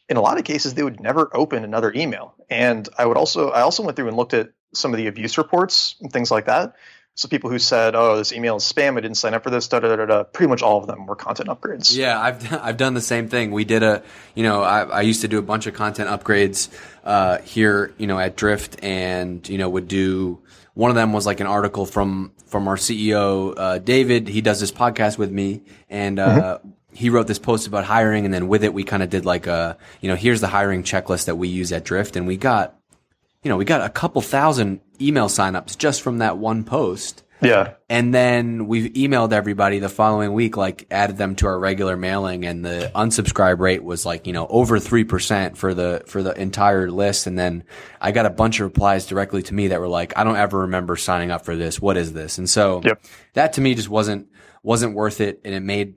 in 0.07 0.17
a 0.17 0.21
lot 0.21 0.37
of 0.37 0.43
cases 0.43 0.73
they 0.73 0.83
would 0.83 0.99
never 0.99 1.29
open 1.33 1.63
another 1.63 1.91
email. 1.95 2.35
And 2.49 2.87
I 2.97 3.05
would 3.05 3.17
also 3.17 3.49
I 3.49 3.61
also 3.61 3.83
went 3.83 3.95
through 3.95 4.07
and 4.07 4.17
looked 4.17 4.33
at 4.33 4.49
some 4.73 4.93
of 4.93 4.97
the 4.97 5.07
abuse 5.07 5.37
reports 5.37 5.95
and 6.01 6.11
things 6.11 6.29
like 6.31 6.45
that. 6.45 6.75
So 7.15 7.27
people 7.27 7.49
who 7.49 7.59
said, 7.59 7.95
"Oh, 7.95 8.17
this 8.17 8.31
email 8.31 8.55
is 8.55 8.63
spam. 8.63 8.97
I 8.97 9.01
didn't 9.01 9.17
sign 9.17 9.33
up 9.33 9.43
for 9.43 9.49
this." 9.49 9.67
Da 9.67 9.79
da 9.79 9.93
da 9.93 10.05
da. 10.05 10.23
Pretty 10.23 10.49
much 10.49 10.61
all 10.61 10.77
of 10.77 10.87
them 10.87 11.05
were 11.05 11.17
content 11.17 11.49
upgrades. 11.49 11.95
Yeah, 11.95 12.19
I've 12.19 12.53
I've 12.63 12.77
done 12.77 12.93
the 12.93 13.01
same 13.01 13.27
thing. 13.27 13.51
We 13.51 13.65
did 13.65 13.83
a, 13.83 14.03
you 14.35 14.43
know, 14.43 14.61
I, 14.61 14.83
I 14.83 15.01
used 15.01 15.21
to 15.21 15.27
do 15.27 15.37
a 15.37 15.41
bunch 15.41 15.67
of 15.67 15.73
content 15.73 16.09
upgrades 16.09 16.69
uh, 17.03 17.39
here, 17.39 17.93
you 17.97 18.07
know, 18.07 18.17
at 18.17 18.37
Drift, 18.37 18.81
and 18.83 19.47
you 19.49 19.57
know, 19.57 19.67
would 19.69 19.89
do 19.89 20.39
one 20.79 20.89
of 20.89 20.95
them 20.95 21.11
was 21.11 21.25
like 21.25 21.41
an 21.41 21.47
article 21.47 21.85
from 21.85 22.31
from 22.47 22.69
our 22.69 22.77
CEO 22.77 23.53
uh, 23.57 23.79
David. 23.79 24.29
He 24.29 24.39
does 24.39 24.61
this 24.61 24.71
podcast 24.71 25.17
with 25.17 25.29
me, 25.29 25.61
and 25.89 26.17
uh, 26.17 26.59
mm-hmm. 26.59 26.69
he 26.93 27.09
wrote 27.09 27.27
this 27.27 27.37
post 27.37 27.67
about 27.67 27.83
hiring. 27.83 28.23
And 28.23 28.33
then 28.33 28.47
with 28.47 28.63
it, 28.63 28.73
we 28.73 28.85
kind 28.85 29.03
of 29.03 29.09
did 29.09 29.25
like 29.25 29.45
a 29.45 29.77
you 29.99 30.07
know 30.07 30.15
here's 30.15 30.39
the 30.39 30.47
hiring 30.47 30.83
checklist 30.83 31.25
that 31.25 31.35
we 31.35 31.49
use 31.49 31.73
at 31.73 31.83
Drift, 31.83 32.15
and 32.15 32.25
we 32.25 32.37
got 32.37 32.79
you 33.43 33.49
know 33.49 33.57
we 33.57 33.65
got 33.65 33.81
a 33.81 33.89
couple 33.89 34.21
thousand 34.21 34.79
email 35.01 35.27
signups 35.27 35.77
just 35.77 36.01
from 36.01 36.19
that 36.19 36.37
one 36.37 36.63
post. 36.63 37.23
Yeah. 37.41 37.75
And 37.89 38.13
then 38.13 38.67
we've 38.67 38.91
emailed 38.93 39.31
everybody 39.31 39.79
the 39.79 39.89
following 39.89 40.33
week, 40.33 40.57
like 40.57 40.87
added 40.91 41.17
them 41.17 41.35
to 41.35 41.47
our 41.47 41.57
regular 41.57 41.95
mailing 41.95 42.45
and 42.45 42.65
the 42.65 42.91
unsubscribe 42.93 43.59
rate 43.59 43.83
was 43.83 44.05
like, 44.05 44.27
you 44.27 44.33
know, 44.33 44.47
over 44.47 44.77
3% 44.77 45.55
for 45.57 45.73
the, 45.73 46.03
for 46.05 46.21
the 46.21 46.39
entire 46.39 46.89
list. 46.91 47.27
And 47.27 47.39
then 47.39 47.63
I 48.01 48.11
got 48.11 48.25
a 48.25 48.29
bunch 48.29 48.59
of 48.59 48.65
replies 48.65 49.05
directly 49.05 49.43
to 49.43 49.53
me 49.53 49.69
that 49.69 49.79
were 49.79 49.87
like, 49.87 50.17
I 50.17 50.23
don't 50.23 50.35
ever 50.35 50.59
remember 50.59 50.95
signing 50.95 51.31
up 51.31 51.45
for 51.45 51.55
this. 51.55 51.81
What 51.81 51.97
is 51.97 52.13
this? 52.13 52.37
And 52.37 52.49
so 52.49 52.81
yep. 52.83 53.01
that 53.33 53.53
to 53.53 53.61
me 53.61 53.73
just 53.75 53.89
wasn't, 53.89 54.27
wasn't 54.61 54.95
worth 54.95 55.21
it. 55.21 55.41
And 55.45 55.55
it 55.55 55.61
made, 55.61 55.95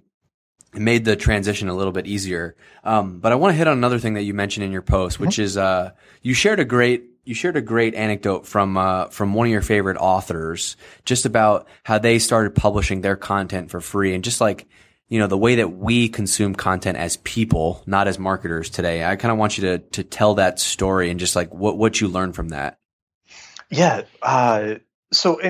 it 0.74 0.80
made 0.80 1.04
the 1.04 1.16
transition 1.16 1.68
a 1.68 1.74
little 1.74 1.92
bit 1.92 2.06
easier. 2.06 2.56
Um, 2.84 3.18
but 3.18 3.32
I 3.32 3.34
want 3.34 3.52
to 3.52 3.56
hit 3.56 3.66
on 3.66 3.76
another 3.76 3.98
thing 3.98 4.14
that 4.14 4.22
you 4.22 4.32
mentioned 4.32 4.64
in 4.64 4.72
your 4.72 4.82
post, 4.82 5.18
which 5.18 5.32
mm-hmm. 5.32 5.42
is 5.42 5.56
uh, 5.56 5.90
you 6.22 6.34
shared 6.34 6.60
a 6.60 6.64
great 6.64 7.11
you 7.24 7.34
shared 7.34 7.56
a 7.56 7.62
great 7.62 7.94
anecdote 7.94 8.46
from 8.46 8.76
uh, 8.76 9.06
from 9.06 9.34
one 9.34 9.46
of 9.46 9.52
your 9.52 9.62
favorite 9.62 9.96
authors, 9.96 10.76
just 11.04 11.26
about 11.26 11.68
how 11.84 11.98
they 11.98 12.18
started 12.18 12.54
publishing 12.54 13.00
their 13.00 13.16
content 13.16 13.70
for 13.70 13.80
free, 13.80 14.14
and 14.14 14.24
just 14.24 14.40
like 14.40 14.66
you 15.08 15.18
know 15.18 15.26
the 15.26 15.38
way 15.38 15.56
that 15.56 15.76
we 15.76 16.08
consume 16.08 16.54
content 16.54 16.98
as 16.98 17.18
people, 17.18 17.82
not 17.86 18.08
as 18.08 18.18
marketers 18.18 18.70
today. 18.70 19.04
I 19.04 19.16
kind 19.16 19.30
of 19.30 19.38
want 19.38 19.58
you 19.58 19.62
to 19.64 19.78
to 19.78 20.04
tell 20.04 20.34
that 20.34 20.58
story 20.58 21.10
and 21.10 21.20
just 21.20 21.36
like 21.36 21.52
what 21.54 21.78
what 21.78 22.00
you 22.00 22.08
learned 22.08 22.34
from 22.34 22.50
that. 22.50 22.78
Yeah. 23.70 24.02
Uh, 24.20 24.76
so 25.12 25.40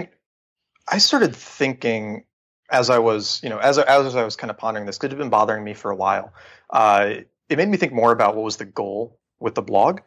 I 0.89 0.99
started 0.99 1.35
thinking 1.35 2.25
as 2.71 2.91
I 2.91 2.99
was, 2.99 3.41
you 3.43 3.51
know, 3.51 3.59
as 3.59 3.79
as 3.79 4.17
I 4.17 4.25
was 4.25 4.37
kind 4.37 4.51
of 4.51 4.59
pondering 4.59 4.87
this, 4.87 4.99
because 4.99 5.07
it 5.07 5.13
had 5.13 5.19
been 5.19 5.31
bothering 5.31 5.65
me 5.65 5.75
for 5.75 5.91
a 5.91 5.97
while. 5.97 6.33
Uh, 6.71 7.15
it 7.49 7.59
made 7.59 7.69
me 7.69 7.77
think 7.77 7.93
more 7.93 8.13
about 8.13 8.35
what 8.35 8.45
was 8.45 8.57
the 8.57 8.65
goal 8.65 9.19
with 9.41 9.55
the 9.55 9.63
blog, 9.63 10.01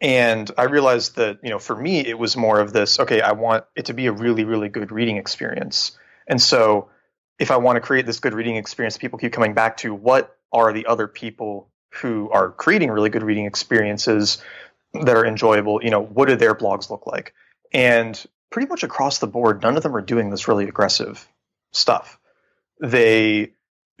and 0.00 0.50
I 0.56 0.64
realized 0.64 1.16
that, 1.16 1.38
you 1.42 1.50
know, 1.50 1.58
for 1.58 1.76
me, 1.76 2.00
it 2.00 2.18
was 2.18 2.36
more 2.36 2.60
of 2.60 2.72
this. 2.72 2.98
Okay, 3.00 3.20
I 3.20 3.32
want 3.32 3.64
it 3.76 3.86
to 3.86 3.94
be 3.94 4.06
a 4.06 4.12
really, 4.12 4.44
really 4.44 4.68
good 4.68 4.92
reading 4.92 5.16
experience, 5.16 5.98
and 6.26 6.40
so 6.40 6.90
if 7.38 7.50
I 7.50 7.56
want 7.56 7.76
to 7.76 7.80
create 7.80 8.06
this 8.06 8.20
good 8.20 8.34
reading 8.34 8.56
experience, 8.56 8.98
people 8.98 9.18
keep 9.18 9.32
coming 9.32 9.54
back 9.54 9.78
to 9.78 9.94
what 9.94 10.36
are 10.52 10.72
the 10.72 10.86
other 10.86 11.08
people 11.08 11.70
who 11.94 12.30
are 12.30 12.50
creating 12.50 12.90
really 12.90 13.10
good 13.10 13.22
reading 13.22 13.46
experiences 13.46 14.42
that 14.92 15.16
are 15.16 15.24
enjoyable. 15.24 15.82
You 15.82 15.90
know, 15.90 16.02
what 16.02 16.28
do 16.28 16.36
their 16.36 16.54
blogs 16.54 16.90
look 16.90 17.06
like? 17.06 17.34
And 17.72 18.22
pretty 18.50 18.68
much 18.68 18.82
across 18.82 19.18
the 19.18 19.26
board, 19.26 19.62
none 19.62 19.76
of 19.76 19.82
them 19.82 19.96
are 19.96 20.02
doing 20.02 20.30
this 20.30 20.48
really 20.48 20.68
aggressive 20.68 21.26
stuff. 21.72 22.18
They 22.80 23.52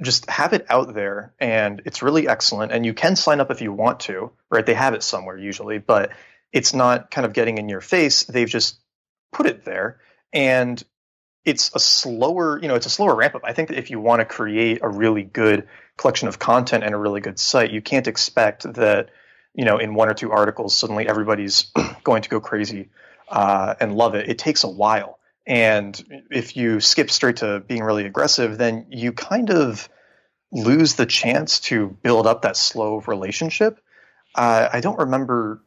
just 0.02 0.28
have 0.30 0.52
it 0.52 0.66
out 0.68 0.94
there 0.94 1.34
and 1.38 1.82
it's 1.84 2.02
really 2.02 2.28
excellent. 2.28 2.72
And 2.72 2.84
you 2.86 2.94
can 2.94 3.16
sign 3.16 3.40
up 3.40 3.50
if 3.50 3.60
you 3.60 3.72
want 3.72 4.00
to, 4.00 4.32
right? 4.50 4.64
They 4.64 4.74
have 4.74 4.94
it 4.94 5.02
somewhere 5.02 5.36
usually, 5.36 5.78
but 5.78 6.10
it's 6.52 6.74
not 6.74 7.10
kind 7.10 7.24
of 7.24 7.32
getting 7.32 7.58
in 7.58 7.68
your 7.68 7.80
face. 7.80 8.24
They've 8.24 8.48
just 8.48 8.78
put 9.32 9.46
it 9.46 9.64
there. 9.64 10.00
And 10.32 10.82
it's 11.44 11.70
a 11.74 11.78
slower, 11.78 12.60
you 12.60 12.68
know, 12.68 12.74
it's 12.74 12.86
a 12.86 12.90
slower 12.90 13.14
ramp 13.14 13.34
up. 13.34 13.42
I 13.44 13.52
think 13.52 13.68
that 13.68 13.78
if 13.78 13.90
you 13.90 14.00
want 14.00 14.20
to 14.20 14.24
create 14.24 14.80
a 14.82 14.88
really 14.88 15.22
good 15.22 15.68
collection 15.96 16.28
of 16.28 16.38
content 16.38 16.84
and 16.84 16.94
a 16.94 16.98
really 16.98 17.20
good 17.20 17.38
site, 17.38 17.70
you 17.70 17.80
can't 17.80 18.06
expect 18.06 18.72
that, 18.74 19.10
you 19.54 19.64
know, 19.64 19.78
in 19.78 19.94
one 19.94 20.08
or 20.08 20.14
two 20.14 20.32
articles, 20.32 20.76
suddenly 20.76 21.08
everybody's 21.08 21.70
going 22.04 22.22
to 22.22 22.28
go 22.28 22.40
crazy 22.40 22.90
uh, 23.28 23.74
and 23.80 23.94
love 23.94 24.14
it. 24.14 24.28
It 24.28 24.38
takes 24.38 24.64
a 24.64 24.68
while. 24.68 25.19
And 25.46 26.22
if 26.30 26.56
you 26.56 26.80
skip 26.80 27.10
straight 27.10 27.36
to 27.36 27.60
being 27.60 27.82
really 27.82 28.06
aggressive, 28.06 28.58
then 28.58 28.86
you 28.90 29.12
kind 29.12 29.50
of 29.50 29.88
lose 30.52 30.94
the 30.94 31.06
chance 31.06 31.60
to 31.60 31.88
build 32.02 32.26
up 32.26 32.42
that 32.42 32.56
slow 32.56 33.00
relationship. 33.06 33.80
Uh, 34.34 34.68
I 34.72 34.80
don't 34.80 34.98
remember 34.98 35.62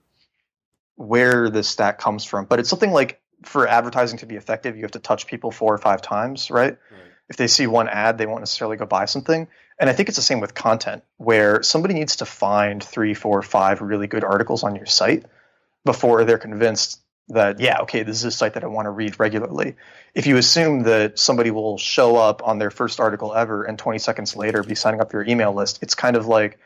where 0.95 1.49
this 1.49 1.67
stat 1.67 1.97
comes 1.97 2.23
from, 2.23 2.45
but 2.45 2.59
it's 2.59 2.69
something 2.69 2.91
like 2.91 3.19
for 3.43 3.67
advertising 3.67 4.19
to 4.19 4.25
be 4.25 4.35
effective, 4.35 4.75
you 4.75 4.83
have 4.83 4.91
to 4.91 4.99
touch 4.99 5.27
people 5.27 5.51
four 5.51 5.73
or 5.73 5.77
five 5.77 6.01
times, 6.01 6.49
right? 6.49 6.77
right? 6.91 7.01
If 7.29 7.37
they 7.37 7.47
see 7.47 7.67
one 7.67 7.89
ad, 7.89 8.17
they 8.17 8.25
won't 8.25 8.41
necessarily 8.41 8.77
go 8.77 8.85
buy 8.85 9.05
something. 9.05 9.47
And 9.79 9.89
I 9.89 9.93
think 9.93 10.07
it's 10.07 10.17
the 10.17 10.23
same 10.23 10.39
with 10.39 10.53
content, 10.53 11.03
where 11.17 11.63
somebody 11.63 11.93
needs 11.93 12.17
to 12.17 12.25
find 12.25 12.83
three, 12.83 13.13
four, 13.13 13.41
five 13.41 13.81
really 13.81 14.07
good 14.07 14.23
articles 14.23 14.63
on 14.63 14.75
your 14.75 14.85
site 14.85 15.25
before 15.83 16.23
they're 16.23 16.37
convinced 16.37 17.01
that 17.29 17.59
yeah 17.59 17.79
okay 17.81 18.03
this 18.03 18.17
is 18.17 18.25
a 18.25 18.31
site 18.31 18.53
that 18.55 18.63
i 18.63 18.67
want 18.67 18.85
to 18.85 18.91
read 18.91 19.19
regularly. 19.19 19.75
If 20.13 20.27
you 20.27 20.37
assume 20.37 20.83
that 20.83 21.17
somebody 21.17 21.49
will 21.49 21.77
show 21.77 22.17
up 22.17 22.43
on 22.45 22.59
their 22.59 22.69
first 22.69 22.99
article 22.99 23.33
ever 23.33 23.63
and 23.63 23.79
20 23.79 23.97
seconds 23.99 24.35
later 24.35 24.61
be 24.61 24.75
signing 24.75 25.01
up 25.01 25.11
for 25.11 25.23
your 25.23 25.29
email 25.31 25.53
list 25.53 25.79
it's 25.81 25.95
kind 25.95 26.15
of 26.15 26.27
like 26.27 26.59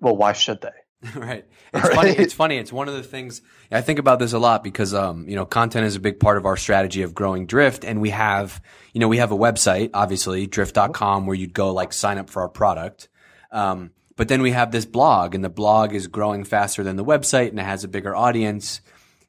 well 0.00 0.16
why 0.16 0.32
should 0.32 0.60
they? 0.60 0.70
Right. 1.14 1.44
It's 1.72 1.84
right? 1.84 1.94
funny 1.94 2.10
it's 2.10 2.34
funny. 2.34 2.56
It's 2.56 2.72
one 2.72 2.88
of 2.88 2.94
the 2.94 3.02
things 3.02 3.42
i 3.70 3.80
think 3.80 3.98
about 3.98 4.18
this 4.18 4.32
a 4.32 4.38
lot 4.38 4.64
because 4.64 4.94
um 4.94 5.28
you 5.28 5.36
know 5.36 5.44
content 5.46 5.86
is 5.86 5.96
a 5.96 6.00
big 6.00 6.18
part 6.18 6.38
of 6.38 6.46
our 6.46 6.56
strategy 6.56 7.02
of 7.02 7.14
growing 7.14 7.46
drift 7.46 7.84
and 7.84 8.00
we 8.00 8.10
have 8.10 8.62
you 8.92 9.00
know 9.00 9.08
we 9.08 9.18
have 9.18 9.32
a 9.32 9.36
website 9.36 9.90
obviously 9.94 10.46
drift.com 10.46 11.26
where 11.26 11.36
you'd 11.36 11.52
go 11.52 11.72
like 11.72 11.92
sign 11.92 12.18
up 12.18 12.30
for 12.30 12.42
our 12.42 12.48
product. 12.48 13.08
Um 13.52 13.90
but 14.16 14.28
then 14.28 14.42
we 14.42 14.52
have 14.52 14.70
this 14.70 14.86
blog 14.86 15.34
and 15.34 15.44
the 15.44 15.48
blog 15.48 15.92
is 15.92 16.06
growing 16.06 16.44
faster 16.44 16.82
than 16.84 16.96
the 16.96 17.04
website 17.04 17.48
and 17.48 17.58
it 17.58 17.64
has 17.64 17.84
a 17.84 17.88
bigger 17.88 18.14
audience 18.14 18.80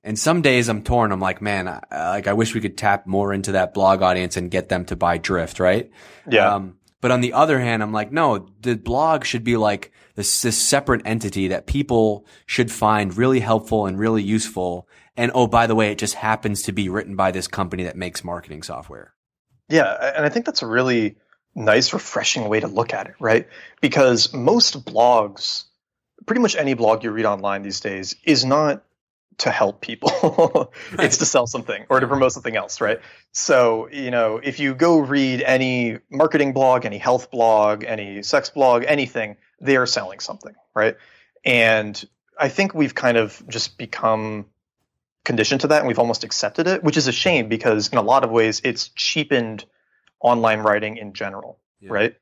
and 0.06 0.18
some 0.18 0.42
days 0.42 0.70
I'm 0.70 0.84
torn. 0.84 1.12
I'm 1.12 1.20
like, 1.20 1.42
man, 1.42 1.68
I, 1.68 1.82
like 1.92 2.28
I 2.28 2.34
wish 2.34 2.54
we 2.54 2.62
could 2.62 2.78
tap 2.78 3.08
more 3.08 3.34
into 3.34 3.54
that 3.54 3.74
blog 3.74 4.04
audience 4.04 4.38
and 4.38 4.52
get 4.52 4.70
them 4.70 4.86
to 4.86 4.96
buy 4.96 5.18
Drift, 5.18 5.60
right? 5.60 5.92
Yeah. 6.30 6.54
Um, 6.54 6.78
but 7.02 7.12
on 7.12 7.22
the 7.22 7.34
other 7.34 7.60
hand, 7.60 7.84
I'm 7.84 7.92
like, 7.92 8.12
no, 8.12 8.48
the 8.62 8.76
blog 8.76 9.26
should 9.26 9.44
be 9.44 9.58
like 9.58 9.92
this, 10.14 10.44
this 10.44 10.58
separate 10.58 11.02
entity 11.06 11.50
that 11.50 11.66
people 11.66 12.26
should 12.46 12.72
find 12.72 13.18
really 13.18 13.40
helpful 13.40 13.88
and 13.88 13.98
really 13.98 14.24
useful. 14.24 14.88
And 15.18 15.32
oh, 15.34 15.48
by 15.48 15.68
the 15.68 15.76
way, 15.76 15.92
it 15.92 15.98
just 15.98 16.14
happens 16.14 16.62
to 16.64 16.72
be 16.72 16.88
written 16.88 17.16
by 17.16 17.32
this 17.32 17.48
company 17.48 17.84
that 17.84 17.98
makes 17.98 18.24
marketing 18.24 18.64
software. 18.64 19.14
Yeah, 19.70 19.92
and 20.16 20.24
I 20.26 20.30
think 20.30 20.46
that's 20.46 20.62
a 20.62 20.68
really 20.68 21.18
nice, 21.56 21.94
refreshing 21.94 22.48
way 22.48 22.60
to 22.60 22.68
look 22.68 22.94
at 22.94 23.08
it, 23.08 23.16
right? 23.20 23.48
Because 23.82 24.34
most 24.34 24.86
blogs, 24.86 25.64
pretty 26.28 26.42
much 26.42 26.56
any 26.56 26.76
blog 26.76 27.04
you 27.04 27.12
read 27.12 27.26
online 27.26 27.64
these 27.64 27.80
days, 27.80 28.16
is 28.24 28.46
not 28.46 28.84
to 29.38 29.51
help 29.51 29.82
people. 29.82 30.72
it's 30.94 31.17
to 31.17 31.25
sell 31.25 31.48
something 31.48 31.86
or 31.89 32.00
to 32.00 32.08
promote 32.08 32.32
something 32.32 32.55
else, 32.55 32.79
right? 32.82 33.00
So, 33.32 33.89
you 33.89 34.12
know, 34.12 34.39
if 34.41 34.60
you 34.60 34.74
go 34.75 35.00
read 35.00 35.41
any 35.41 36.00
marketing 36.10 36.53
blog, 36.53 36.86
any 36.86 36.98
health 36.98 37.32
blog, 37.32 37.84
any 37.84 38.24
sex 38.24 38.50
blog, 38.50 38.86
anything, 38.88 39.38
they 39.60 39.77
are 39.77 39.86
selling 39.86 40.20
something, 40.20 40.55
right? 40.74 40.96
And 41.44 42.01
I 42.39 42.50
think 42.50 42.74
we've 42.74 42.96
kind 42.96 43.17
of 43.17 43.41
just 43.48 43.77
become 43.77 44.46
conditioned 45.24 45.62
to 45.62 45.67
that 45.67 45.79
and 45.79 45.88
we've 45.88 46.00
almost 46.00 46.24
accepted 46.24 46.67
it, 46.67 46.84
which 46.84 46.98
is 46.98 47.08
a 47.08 47.12
shame 47.12 47.50
because 47.50 47.89
in 47.89 47.98
a 47.98 48.01
lot 48.01 48.24
of 48.24 48.29
ways 48.29 48.62
it's 48.63 48.89
cheapened 48.89 49.65
online 50.20 50.60
writing 50.60 50.98
in 50.98 51.13
general, 51.13 51.60
yeah. 51.79 51.89
right? 51.91 52.15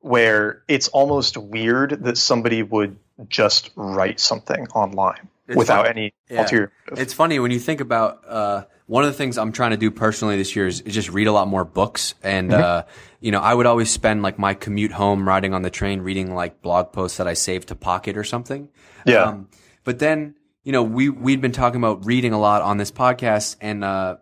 Where 0.00 0.62
it's 0.68 0.88
almost 0.88 1.36
weird 1.36 2.04
that 2.04 2.16
somebody 2.16 2.62
would 2.62 2.96
just 3.28 3.70
write 3.76 4.20
something 4.20 4.66
online 4.68 5.28
it's 5.50 5.58
without 5.58 5.86
any 5.86 6.14
yeah. 6.28 6.42
ulterior. 6.42 6.72
It's 6.92 7.12
funny 7.12 7.38
when 7.38 7.50
you 7.50 7.58
think 7.58 7.80
about 7.80 8.22
uh, 8.26 8.64
one 8.86 9.04
of 9.04 9.10
the 9.10 9.16
things 9.16 9.36
I'm 9.36 9.52
trying 9.52 9.72
to 9.72 9.76
do 9.76 9.90
personally 9.90 10.36
this 10.36 10.56
year 10.56 10.66
is, 10.66 10.80
is 10.80 10.94
just 10.94 11.10
read 11.10 11.26
a 11.26 11.32
lot 11.32 11.48
more 11.48 11.64
books. 11.64 12.14
And 12.22 12.50
mm-hmm. 12.50 12.62
uh, 12.62 12.82
you 13.20 13.32
know, 13.32 13.40
I 13.40 13.52
would 13.52 13.66
always 13.66 13.90
spend 13.90 14.22
like 14.22 14.38
my 14.38 14.54
commute 14.54 14.92
home 14.92 15.26
riding 15.26 15.52
on 15.52 15.62
the 15.62 15.70
train 15.70 16.00
reading 16.00 16.34
like 16.34 16.62
blog 16.62 16.92
posts 16.92 17.18
that 17.18 17.28
I 17.28 17.34
saved 17.34 17.68
to 17.68 17.74
Pocket 17.74 18.16
or 18.16 18.24
something. 18.24 18.68
Yeah. 19.04 19.24
Um, 19.24 19.48
but 19.84 19.98
then 19.98 20.36
you 20.62 20.72
know 20.72 20.82
we 20.82 21.08
we'd 21.08 21.40
been 21.40 21.52
talking 21.52 21.80
about 21.80 22.06
reading 22.06 22.32
a 22.32 22.38
lot 22.38 22.62
on 22.62 22.78
this 22.78 22.90
podcast, 22.90 23.56
and 23.60 23.84
uh, 23.84 24.16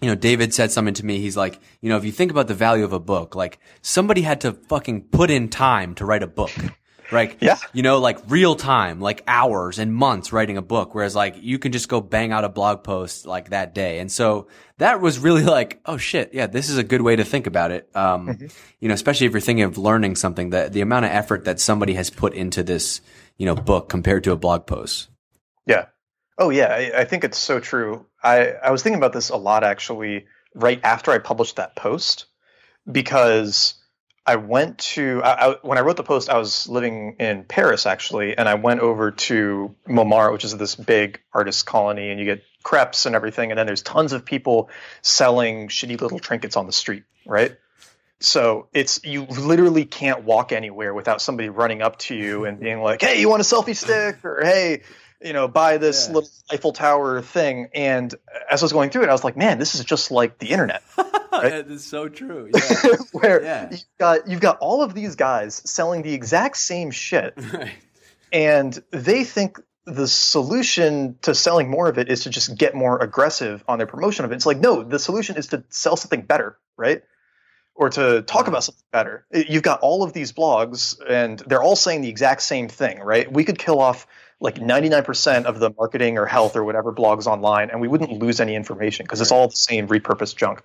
you 0.00 0.08
know, 0.10 0.14
David 0.16 0.52
said 0.52 0.70
something 0.70 0.94
to 0.94 1.06
me. 1.06 1.18
He's 1.18 1.36
like, 1.36 1.58
you 1.80 1.88
know, 1.88 1.96
if 1.96 2.04
you 2.04 2.12
think 2.12 2.30
about 2.30 2.46
the 2.46 2.54
value 2.54 2.84
of 2.84 2.92
a 2.92 3.00
book, 3.00 3.34
like 3.34 3.58
somebody 3.80 4.22
had 4.22 4.42
to 4.42 4.52
fucking 4.52 5.04
put 5.04 5.30
in 5.30 5.48
time 5.48 5.94
to 5.94 6.04
write 6.04 6.22
a 6.22 6.26
book. 6.26 6.52
Right. 7.10 7.36
Yeah. 7.40 7.58
You 7.72 7.82
know, 7.82 7.98
like 7.98 8.18
real 8.28 8.56
time, 8.56 9.00
like 9.00 9.22
hours 9.26 9.78
and 9.78 9.94
months 9.94 10.32
writing 10.32 10.56
a 10.56 10.62
book. 10.62 10.94
Whereas 10.94 11.14
like 11.14 11.36
you 11.40 11.58
can 11.58 11.72
just 11.72 11.88
go 11.88 12.00
bang 12.00 12.32
out 12.32 12.44
a 12.44 12.48
blog 12.48 12.82
post 12.82 13.26
like 13.26 13.50
that 13.50 13.74
day. 13.74 13.98
And 13.98 14.10
so 14.10 14.48
that 14.78 15.00
was 15.00 15.18
really 15.18 15.42
like, 15.42 15.80
oh 15.86 15.96
shit. 15.96 16.32
Yeah. 16.32 16.46
This 16.46 16.70
is 16.70 16.78
a 16.78 16.84
good 16.84 17.02
way 17.02 17.16
to 17.16 17.24
think 17.24 17.46
about 17.46 17.70
it. 17.70 17.88
Um, 17.94 18.28
mm-hmm. 18.28 18.46
you 18.80 18.88
know, 18.88 18.94
especially 18.94 19.26
if 19.26 19.32
you're 19.32 19.40
thinking 19.40 19.64
of 19.64 19.78
learning 19.78 20.16
something 20.16 20.50
that 20.50 20.72
the 20.72 20.80
amount 20.80 21.04
of 21.04 21.10
effort 21.10 21.44
that 21.44 21.60
somebody 21.60 21.94
has 21.94 22.10
put 22.10 22.34
into 22.34 22.62
this, 22.62 23.00
you 23.36 23.46
know, 23.46 23.54
book 23.54 23.88
compared 23.88 24.24
to 24.24 24.32
a 24.32 24.36
blog 24.36 24.66
post. 24.66 25.08
Yeah. 25.66 25.86
Oh 26.38 26.50
yeah. 26.50 26.68
I, 26.68 27.00
I 27.00 27.04
think 27.04 27.24
it's 27.24 27.38
so 27.38 27.60
true. 27.60 28.06
I, 28.22 28.52
I 28.52 28.70
was 28.70 28.82
thinking 28.82 28.98
about 28.98 29.12
this 29.12 29.30
a 29.30 29.36
lot 29.36 29.64
actually 29.64 30.26
right 30.54 30.80
after 30.82 31.10
I 31.10 31.18
published 31.18 31.56
that 31.56 31.76
post 31.76 32.26
because 32.90 33.74
I 34.26 34.36
went 34.36 34.78
to 34.78 35.22
I, 35.22 35.50
I, 35.50 35.56
when 35.62 35.76
I 35.76 35.82
wrote 35.82 35.96
the 35.96 36.02
post. 36.02 36.30
I 36.30 36.38
was 36.38 36.66
living 36.68 37.16
in 37.18 37.44
Paris 37.44 37.86
actually, 37.86 38.36
and 38.36 38.48
I 38.48 38.54
went 38.54 38.80
over 38.80 39.10
to 39.10 39.74
Montmartre, 39.86 40.32
which 40.32 40.44
is 40.44 40.56
this 40.56 40.74
big 40.74 41.20
artist 41.32 41.66
colony, 41.66 42.10
and 42.10 42.18
you 42.18 42.24
get 42.24 42.42
crepes 42.62 43.04
and 43.06 43.14
everything, 43.14 43.50
and 43.50 43.58
then 43.58 43.66
there's 43.66 43.82
tons 43.82 44.12
of 44.12 44.24
people 44.24 44.70
selling 45.02 45.68
shitty 45.68 46.00
little 46.00 46.18
trinkets 46.18 46.56
on 46.56 46.66
the 46.66 46.72
street, 46.72 47.04
right? 47.26 47.56
So 48.20 48.68
it's 48.72 49.04
you 49.04 49.24
literally 49.24 49.84
can't 49.84 50.24
walk 50.24 50.52
anywhere 50.52 50.94
without 50.94 51.20
somebody 51.20 51.50
running 51.50 51.82
up 51.82 51.98
to 52.00 52.14
you 52.14 52.46
and 52.46 52.58
being 52.58 52.80
like, 52.80 53.02
"Hey, 53.02 53.20
you 53.20 53.28
want 53.28 53.42
a 53.42 53.44
selfie 53.44 53.76
stick?" 53.76 54.24
or 54.24 54.42
"Hey, 54.42 54.82
you 55.24 55.32
know, 55.32 55.48
buy 55.48 55.78
this 55.78 56.06
yeah. 56.06 56.14
little 56.14 56.30
Eiffel 56.52 56.72
Tower 56.72 57.22
thing. 57.22 57.68
And 57.74 58.14
as 58.50 58.62
I 58.62 58.64
was 58.66 58.72
going 58.72 58.90
through 58.90 59.04
it, 59.04 59.08
I 59.08 59.12
was 59.12 59.24
like, 59.24 59.36
man, 59.36 59.58
this 59.58 59.74
is 59.74 59.84
just 59.84 60.10
like 60.10 60.38
the 60.38 60.48
internet. 60.48 60.82
Right? 61.34 61.50
that 61.50 61.68
is 61.68 61.84
so 61.84 62.08
true. 62.08 62.48
Yeah. 62.54 62.96
Where 63.10 63.42
yeah. 63.42 63.68
you've 63.68 63.84
got 63.98 64.28
you've 64.28 64.40
got 64.40 64.58
all 64.60 64.84
of 64.84 64.94
these 64.94 65.16
guys 65.16 65.60
selling 65.68 66.02
the 66.02 66.14
exact 66.14 66.56
same 66.56 66.92
shit, 66.92 67.34
right. 67.52 67.72
and 68.32 68.80
they 68.92 69.24
think 69.24 69.58
the 69.84 70.06
solution 70.06 71.18
to 71.22 71.34
selling 71.34 71.68
more 71.68 71.88
of 71.88 71.98
it 71.98 72.08
is 72.08 72.22
to 72.22 72.30
just 72.30 72.56
get 72.56 72.76
more 72.76 73.02
aggressive 73.02 73.64
on 73.66 73.78
their 73.78 73.88
promotion 73.88 74.24
of 74.24 74.30
it. 74.30 74.36
It's 74.36 74.46
like, 74.46 74.60
no, 74.60 74.84
the 74.84 75.00
solution 75.00 75.36
is 75.36 75.48
to 75.48 75.64
sell 75.70 75.96
something 75.96 76.22
better, 76.22 76.56
right? 76.76 77.02
or 77.74 77.90
to 77.90 78.22
talk 78.22 78.46
about 78.46 78.62
something 78.62 78.84
better. 78.92 79.26
You've 79.32 79.64
got 79.64 79.80
all 79.80 80.04
of 80.04 80.12
these 80.12 80.32
blogs, 80.32 80.96
and 81.08 81.40
they're 81.40 81.62
all 81.62 81.74
saying 81.74 82.02
the 82.02 82.08
exact 82.08 82.42
same 82.42 82.68
thing, 82.68 83.00
right? 83.00 83.30
We 83.30 83.44
could 83.44 83.58
kill 83.58 83.80
off 83.80 84.06
like 84.44 84.56
99% 84.56 85.46
of 85.46 85.58
the 85.58 85.70
marketing 85.70 86.18
or 86.18 86.26
health 86.26 86.54
or 86.54 86.62
whatever 86.62 86.92
blogs 86.92 87.26
online, 87.26 87.70
and 87.70 87.80
we 87.80 87.88
wouldn't 87.88 88.12
lose 88.12 88.40
any 88.40 88.54
information 88.54 89.04
because 89.04 89.22
it's 89.22 89.32
all 89.32 89.48
the 89.48 89.56
same 89.56 89.88
repurposed 89.88 90.36
junk. 90.36 90.62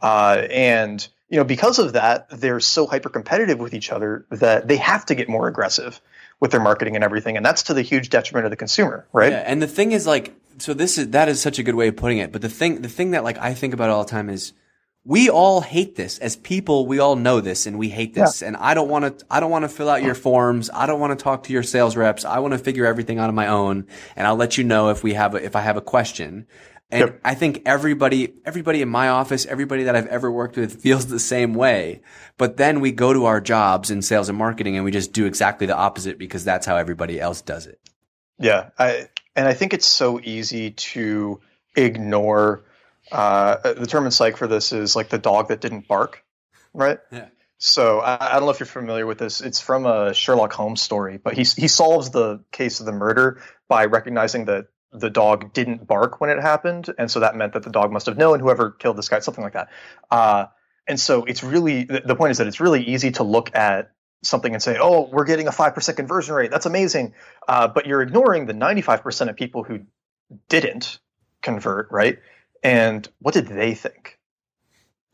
Uh, 0.00 0.46
and 0.50 1.06
you 1.28 1.36
know, 1.36 1.44
because 1.44 1.78
of 1.78 1.92
that, 1.92 2.30
they're 2.30 2.58
so 2.58 2.86
hyper 2.86 3.10
competitive 3.10 3.58
with 3.58 3.74
each 3.74 3.92
other 3.92 4.24
that 4.30 4.66
they 4.66 4.76
have 4.76 5.04
to 5.06 5.14
get 5.14 5.28
more 5.28 5.46
aggressive 5.46 6.00
with 6.40 6.52
their 6.52 6.60
marketing 6.60 6.94
and 6.94 7.04
everything, 7.04 7.36
and 7.36 7.44
that's 7.44 7.64
to 7.64 7.74
the 7.74 7.82
huge 7.82 8.08
detriment 8.08 8.46
of 8.46 8.50
the 8.50 8.56
consumer, 8.56 9.06
right? 9.12 9.32
Yeah, 9.32 9.44
and 9.44 9.60
the 9.60 9.66
thing 9.66 9.92
is, 9.92 10.06
like, 10.06 10.34
so 10.56 10.72
this 10.72 10.96
is 10.96 11.10
that 11.10 11.28
is 11.28 11.38
such 11.38 11.58
a 11.58 11.62
good 11.62 11.74
way 11.74 11.88
of 11.88 11.96
putting 11.96 12.16
it. 12.18 12.32
But 12.32 12.40
the 12.40 12.48
thing, 12.48 12.80
the 12.80 12.88
thing 12.88 13.10
that 13.10 13.24
like 13.24 13.36
I 13.36 13.52
think 13.52 13.74
about 13.74 13.90
all 13.90 14.04
the 14.04 14.10
time 14.10 14.30
is 14.30 14.54
we 15.04 15.30
all 15.30 15.60
hate 15.60 15.96
this 15.96 16.18
as 16.18 16.36
people. 16.36 16.86
We 16.86 16.98
all 16.98 17.16
know 17.16 17.40
this 17.40 17.66
and 17.66 17.78
we 17.78 17.88
hate 17.88 18.14
this. 18.14 18.42
Yeah. 18.42 18.48
And 18.48 18.56
I 18.56 18.74
don't 18.74 18.88
want 18.88 19.18
to, 19.18 19.26
I 19.30 19.40
don't 19.40 19.50
want 19.50 19.62
to 19.62 19.68
fill 19.68 19.88
out 19.88 20.02
your 20.02 20.14
forms. 20.14 20.68
I 20.72 20.86
don't 20.86 21.00
want 21.00 21.18
to 21.18 21.22
talk 21.22 21.44
to 21.44 21.52
your 21.52 21.62
sales 21.62 21.96
reps. 21.96 22.24
I 22.24 22.40
want 22.40 22.52
to 22.52 22.58
figure 22.58 22.84
everything 22.84 23.18
out 23.18 23.28
on 23.28 23.34
my 23.34 23.46
own. 23.46 23.86
And 24.16 24.26
I'll 24.26 24.36
let 24.36 24.58
you 24.58 24.64
know 24.64 24.90
if 24.90 25.02
we 25.02 25.14
have, 25.14 25.34
a, 25.34 25.42
if 25.42 25.56
I 25.56 25.62
have 25.62 25.76
a 25.76 25.80
question. 25.80 26.46
And 26.90 27.00
yep. 27.00 27.20
I 27.24 27.34
think 27.34 27.62
everybody, 27.64 28.34
everybody 28.44 28.82
in 28.82 28.88
my 28.88 29.08
office, 29.08 29.46
everybody 29.46 29.84
that 29.84 29.96
I've 29.96 30.06
ever 30.08 30.30
worked 30.30 30.56
with 30.56 30.80
feels 30.82 31.06
the 31.06 31.18
same 31.18 31.54
way. 31.54 32.02
But 32.36 32.56
then 32.56 32.80
we 32.80 32.92
go 32.92 33.12
to 33.12 33.26
our 33.26 33.40
jobs 33.40 33.90
in 33.90 34.02
sales 34.02 34.28
and 34.28 34.36
marketing 34.36 34.76
and 34.76 34.84
we 34.84 34.90
just 34.90 35.12
do 35.12 35.26
exactly 35.26 35.66
the 35.66 35.76
opposite 35.76 36.18
because 36.18 36.44
that's 36.44 36.66
how 36.66 36.76
everybody 36.76 37.20
else 37.20 37.40
does 37.40 37.66
it. 37.66 37.80
Yeah. 38.38 38.70
I, 38.78 39.08
and 39.34 39.48
I 39.48 39.54
think 39.54 39.72
it's 39.72 39.86
so 39.86 40.20
easy 40.22 40.72
to 40.72 41.40
ignore 41.76 42.64
uh, 43.12 43.72
the 43.72 43.86
term 43.86 44.04
in 44.04 44.10
psych 44.10 44.36
for 44.36 44.46
this 44.46 44.72
is 44.72 44.96
like 44.96 45.08
the 45.08 45.18
dog 45.18 45.48
that 45.48 45.60
didn't 45.60 45.88
bark, 45.88 46.22
right? 46.72 46.98
Yeah. 47.10 47.28
So 47.58 47.98
I, 47.98 48.30
I, 48.30 48.32
don't 48.34 48.44
know 48.44 48.50
if 48.50 48.60
you're 48.60 48.66
familiar 48.66 49.04
with 49.04 49.18
this. 49.18 49.40
It's 49.40 49.60
from 49.60 49.84
a 49.84 50.14
Sherlock 50.14 50.52
Holmes 50.52 50.80
story, 50.80 51.18
but 51.18 51.34
he 51.34 51.42
he 51.42 51.66
solves 51.66 52.10
the 52.10 52.44
case 52.52 52.80
of 52.80 52.86
the 52.86 52.92
murder 52.92 53.42
by 53.68 53.86
recognizing 53.86 54.44
that 54.44 54.68
the 54.92 55.10
dog 55.10 55.52
didn't 55.52 55.86
bark 55.86 56.20
when 56.20 56.30
it 56.30 56.40
happened, 56.40 56.88
and 56.98 57.10
so 57.10 57.20
that 57.20 57.34
meant 57.34 57.54
that 57.54 57.64
the 57.64 57.70
dog 57.70 57.90
must 57.90 58.06
have 58.06 58.16
known 58.16 58.38
whoever 58.40 58.70
killed 58.70 58.96
this 58.96 59.08
guy, 59.08 59.18
something 59.18 59.42
like 59.42 59.54
that. 59.54 59.68
Uh, 60.10 60.46
and 60.86 60.98
so 60.98 61.24
it's 61.24 61.42
really 61.42 61.84
the 61.84 62.14
point 62.16 62.30
is 62.30 62.38
that 62.38 62.46
it's 62.46 62.60
really 62.60 62.84
easy 62.84 63.10
to 63.12 63.24
look 63.24 63.54
at 63.54 63.90
something 64.22 64.52
and 64.52 64.62
say, 64.62 64.78
"Oh, 64.80 65.08
we're 65.12 65.24
getting 65.24 65.48
a 65.48 65.52
five 65.52 65.74
percent 65.74 65.96
conversion 65.96 66.34
rate. 66.34 66.50
That's 66.50 66.66
amazing," 66.66 67.14
uh, 67.48 67.68
but 67.68 67.86
you're 67.86 68.02
ignoring 68.02 68.46
the 68.46 68.54
95 68.54 69.02
percent 69.02 69.30
of 69.30 69.36
people 69.36 69.64
who 69.64 69.80
didn't 70.48 71.00
convert, 71.42 71.90
right? 71.90 72.18
And 72.62 73.08
what 73.20 73.34
did 73.34 73.46
they 73.46 73.74
think? 73.74 74.18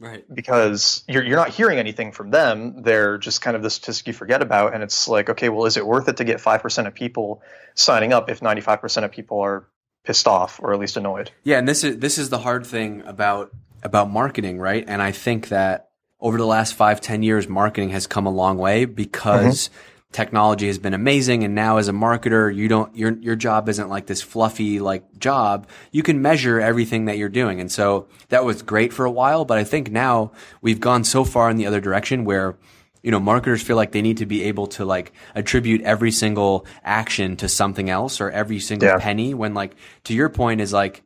Right. 0.01 0.25
Because 0.33 1.05
you're 1.09 1.23
you're 1.25 1.37
not 1.37 1.51
hearing 1.51 1.79
anything 1.79 2.13
from 2.13 2.31
them. 2.31 2.83
They're 2.83 3.17
just 3.17 3.41
kind 3.41 3.57
of 3.57 3.63
the 3.63 3.71
statistic 3.71 4.09
you 4.09 4.13
forget 4.13 4.43
about, 4.43 4.75
and 4.75 4.83
it's 4.83 5.09
like, 5.09 5.31
okay, 5.31 5.49
well, 5.49 5.67
is 5.67 5.77
it 5.77 5.87
worth 5.87 6.09
it 6.09 6.17
to 6.19 6.25
get 6.25 6.41
five 6.41 6.63
percent 6.63 6.89
of 6.89 6.95
people 6.95 7.43
signing 7.75 8.13
up 8.13 8.29
if 8.29 8.43
ninety 8.43 8.61
five 8.61 8.81
percent 8.81 9.05
of 9.05 9.13
people 9.13 9.41
are 9.41 9.67
pissed 10.05 10.27
off 10.27 10.61
or 10.63 10.75
at 10.75 10.81
least 10.81 10.97
annoyed? 10.97 11.31
Yeah, 11.45 11.59
and 11.59 11.69
this 11.69 11.85
is 11.85 11.99
this 11.99 12.19
is 12.19 12.29
the 12.29 12.39
hard 12.39 12.67
thing 12.67 13.03
about 13.07 13.53
about 13.83 14.11
marketing, 14.11 14.59
right? 14.59 14.85
And 14.87 15.01
I 15.01 15.13
think 15.13 15.49
that 15.49 15.91
over 16.21 16.39
the 16.39 16.47
last 16.47 16.75
five 16.75 17.01
ten 17.01 17.23
years, 17.23 17.49
marketing 17.49 17.91
has 17.91 18.07
come 18.07 18.27
a 18.27 18.33
long 18.33 18.59
way 18.59 18.85
because. 18.85 19.69
Mm-hmm 19.69 19.91
technology 20.15 20.69
has 20.69 20.79
been 20.79 20.95
amazing 20.95 21.43
and 21.43 21.57
now 21.57 21.77
as 21.77 21.89
a 21.89 21.93
marketer 21.93 22.55
you 22.55 22.69
don't 22.69 22.97
your 22.97 23.15
your 23.15 23.35
job 23.35 23.69
isn't 23.69 23.89
like 23.89 24.07
this 24.07 24.23
fluffy 24.23 24.79
like 24.79 25.19
job. 25.19 25.67
You 25.91 26.05
can 26.05 26.23
measure 26.23 26.61
everything 26.61 27.07
that 27.07 27.19
you're 27.19 27.29
doing. 27.29 27.61
And 27.61 27.71
so 27.71 28.07
that 28.29 28.45
was 28.45 28.63
great 28.63 28.93
for 28.93 29.05
a 29.05 29.11
while 29.11 29.45
but 29.45 29.59
i 29.59 29.65
think 29.65 29.91
now 29.91 30.31
we've 30.63 30.79
gone 30.79 31.03
so 31.03 31.25
far 31.25 31.51
in 31.51 31.57
the 31.57 31.67
other 31.67 31.81
direction 31.81 32.25
where 32.25 32.57
you 33.03 33.11
know 33.11 33.19
marketers 33.19 33.61
feel 33.61 33.75
like 33.75 33.91
they 33.91 34.03
need 34.03 34.19
to 34.19 34.27
be 34.27 34.45
able 34.45 34.69
to 34.69 34.85
like 34.85 35.13
attribute 35.35 35.83
every 35.83 36.13
single 36.13 36.65
action 36.85 37.37
to 37.37 37.49
something 37.49 37.91
else 37.91 38.21
or 38.21 38.31
every 38.31 38.61
single 38.61 38.89
yeah. 38.89 38.99
penny 38.99 39.35
when 39.35 39.53
like 39.53 39.75
to 40.05 40.15
your 40.15 40.29
point 40.29 40.61
is 40.61 40.73
like 40.73 41.03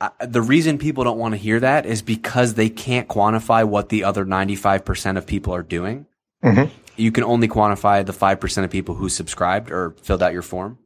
uh, 0.00 0.10
the 0.20 0.42
reason 0.42 0.78
people 0.78 1.02
don't 1.02 1.18
want 1.18 1.32
to 1.32 1.38
hear 1.38 1.58
that 1.58 1.86
is 1.86 2.02
because 2.02 2.54
they 2.54 2.68
can't 2.68 3.08
quantify 3.08 3.64
what 3.64 3.88
the 3.88 4.04
other 4.04 4.24
95% 4.24 5.16
of 5.16 5.24
people 5.24 5.54
are 5.54 5.62
doing. 5.62 6.06
Mm-hmm 6.42 6.83
you 6.96 7.12
can 7.12 7.24
only 7.24 7.48
quantify 7.48 8.04
the 8.04 8.12
5% 8.12 8.64
of 8.64 8.70
people 8.70 8.94
who 8.94 9.08
subscribed 9.08 9.70
or 9.70 9.96
filled 10.02 10.22
out 10.22 10.32
your 10.32 10.42
form. 10.42 10.78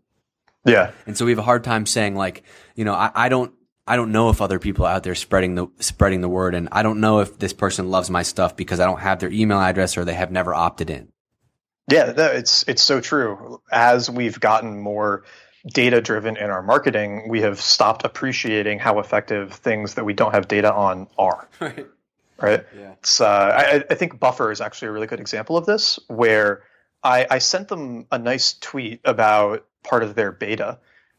Yeah. 0.64 0.92
And 1.06 1.16
so 1.16 1.24
we 1.24 1.32
have 1.32 1.38
a 1.38 1.42
hard 1.42 1.64
time 1.64 1.86
saying 1.86 2.14
like, 2.14 2.42
you 2.74 2.84
know, 2.84 2.94
I, 2.94 3.10
I 3.14 3.28
don't, 3.28 3.52
I 3.86 3.96
don't 3.96 4.12
know 4.12 4.28
if 4.28 4.42
other 4.42 4.58
people 4.58 4.84
out 4.84 5.02
there 5.02 5.14
spreading 5.14 5.54
the 5.54 5.68
spreading 5.80 6.20
the 6.20 6.28
word, 6.28 6.54
and 6.54 6.68
I 6.72 6.82
don't 6.82 7.00
know 7.00 7.20
if 7.20 7.38
this 7.38 7.54
person 7.54 7.90
loves 7.90 8.10
my 8.10 8.22
stuff 8.22 8.54
because 8.54 8.80
I 8.80 8.84
don't 8.84 9.00
have 9.00 9.18
their 9.18 9.30
email 9.30 9.58
address 9.58 9.96
or 9.96 10.04
they 10.04 10.12
have 10.12 10.30
never 10.30 10.54
opted 10.54 10.90
in. 10.90 11.08
Yeah, 11.90 12.12
it's 12.14 12.66
it's 12.68 12.82
so 12.82 13.00
true. 13.00 13.62
As 13.72 14.10
we've 14.10 14.38
gotten 14.38 14.78
more 14.78 15.24
data 15.66 16.02
driven 16.02 16.36
in 16.36 16.50
our 16.50 16.62
marketing, 16.62 17.30
we 17.30 17.40
have 17.40 17.62
stopped 17.62 18.04
appreciating 18.04 18.78
how 18.78 18.98
effective 18.98 19.54
things 19.54 19.94
that 19.94 20.04
we 20.04 20.12
don't 20.12 20.34
have 20.34 20.48
data 20.48 20.70
on 20.70 21.08
are. 21.16 21.48
Right 21.60 21.86
right? 22.40 22.64
Yeah. 22.76 22.92
It's, 22.92 23.20
uh, 23.20 23.26
I, 23.26 23.84
I, 23.90 23.94
think 23.94 24.18
Buffer 24.18 24.50
is 24.50 24.60
actually 24.60 24.88
a 24.88 24.92
really 24.92 25.06
good 25.06 25.20
example 25.20 25.56
of 25.56 25.66
this, 25.66 25.98
where 26.08 26.62
I, 27.02 27.26
I 27.30 27.38
sent 27.38 27.68
them 27.68 28.06
a 28.10 28.18
nice 28.18 28.54
tweet 28.54 29.00
about 29.04 29.66
part 29.84 30.02
of 30.02 30.14
their 30.14 30.32
beta, 30.32 30.78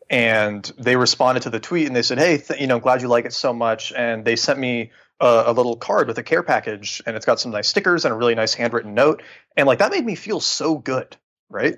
and 0.10 0.70
they 0.78 0.96
responded 0.96 1.44
to 1.44 1.50
the 1.50 1.60
tweet 1.60 1.88
and 1.88 1.96
they 1.96 2.02
said, 2.02 2.18
"Hey, 2.18 2.38
th- 2.38 2.60
you 2.60 2.68
know, 2.68 2.80
glad 2.80 3.02
you 3.02 3.08
like 3.08 3.26
it 3.26 3.34
so 3.34 3.54
much," 3.54 3.94
and 3.94 4.26
they 4.26 4.36
sent 4.36 4.60
me 4.60 4.92
a, 5.20 5.44
a, 5.48 5.54
little 5.54 5.76
card 5.76 6.08
with 6.08 6.18
a 6.18 6.24
care 6.24 6.44
package, 6.44 7.02
and 7.06 7.16
it's 7.16 7.26
got 7.26 7.40
some 7.40 7.52
nice 7.52 7.68
stickers 7.68 8.06
and 8.06 8.14
a 8.14 8.18
really 8.18 8.36
nice 8.36 8.54
handwritten 8.54 8.94
note, 8.94 9.22
and 9.56 9.68
like 9.68 9.80
that 9.80 9.92
made 9.92 10.06
me 10.06 10.16
feel 10.16 10.40
so 10.40 10.78
good, 10.78 11.16
right? 11.50 11.78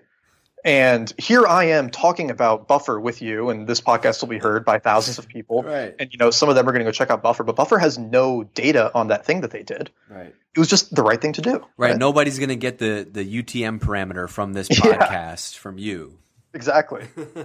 And 0.64 1.12
here 1.18 1.48
I 1.48 1.66
am 1.66 1.90
talking 1.90 2.30
about 2.30 2.68
Buffer 2.68 3.00
with 3.00 3.22
you, 3.22 3.50
and 3.50 3.68
this 3.68 3.82
podcast 3.82 4.22
will 4.22 4.30
be 4.30 4.38
heard 4.38 4.64
by 4.64 4.80
thousands 4.80 5.18
of 5.18 5.28
people. 5.28 5.64
Right. 5.72 5.96
And 6.00 6.12
you 6.12 6.18
know, 6.18 6.32
some 6.32 6.50
of 6.50 6.56
them 6.56 6.68
are 6.68 6.72
going 6.72 6.84
to 6.84 6.86
go 6.86 6.92
check 6.92 7.12
out 7.12 7.22
Buffer, 7.22 7.44
but 7.44 7.56
Buffer 7.56 7.78
has 7.78 7.98
no 7.98 8.44
data 8.44 8.92
on 8.94 9.08
that 9.08 9.26
thing 9.26 9.42
that 9.42 9.52
they 9.52 9.64
did. 9.64 9.90
Right. 10.10 10.34
It 10.54 10.60
was 10.60 10.68
just 10.68 10.94
the 10.94 11.04
right 11.04 11.22
thing 11.22 11.34
to 11.34 11.42
do. 11.42 11.52
Right. 11.78 11.92
right? 11.92 11.98
Nobody's 11.98 12.40
going 12.40 12.50
to 12.50 12.56
get 12.56 12.78
the 12.78 13.08
the 13.10 13.44
UTM 13.44 13.80
parameter 13.80 14.28
from 14.28 14.54
this 14.54 14.68
podcast 14.70 15.54
yeah. 15.54 15.60
from 15.60 15.78
you. 15.78 16.18
Exactly. 16.54 17.06
yeah, 17.18 17.44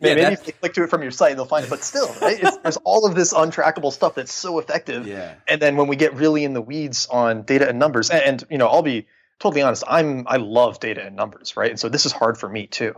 maybe 0.00 0.20
if 0.20 0.44
they 0.44 0.52
click 0.52 0.74
to 0.74 0.84
it 0.84 0.90
from 0.90 1.02
your 1.02 1.10
site, 1.10 1.34
they'll 1.34 1.46
find 1.46 1.64
it. 1.64 1.70
But 1.70 1.82
still, 1.82 2.14
right? 2.20 2.40
there's 2.62 2.76
all 2.84 3.06
of 3.06 3.14
this 3.14 3.34
untrackable 3.34 3.92
stuff 3.92 4.14
that's 4.14 4.32
so 4.32 4.58
effective. 4.60 5.06
Yeah. 5.08 5.34
And 5.48 5.60
then 5.60 5.76
when 5.76 5.88
we 5.88 5.96
get 5.96 6.14
really 6.14 6.44
in 6.44 6.52
the 6.52 6.62
weeds 6.62 7.06
on 7.06 7.42
data 7.42 7.68
and 7.68 7.78
numbers, 7.78 8.10
and, 8.10 8.22
and 8.22 8.44
you 8.50 8.58
know, 8.58 8.68
I'll 8.68 8.82
be 8.82 9.06
totally 9.40 9.62
honest, 9.62 9.84
I'm 9.86 10.24
I 10.26 10.36
love 10.36 10.80
data 10.80 11.04
and 11.04 11.16
numbers, 11.16 11.56
right? 11.56 11.70
And 11.70 11.78
so 11.78 11.88
this 11.88 12.06
is 12.06 12.12
hard 12.12 12.38
for 12.38 12.48
me 12.48 12.66
too. 12.66 12.94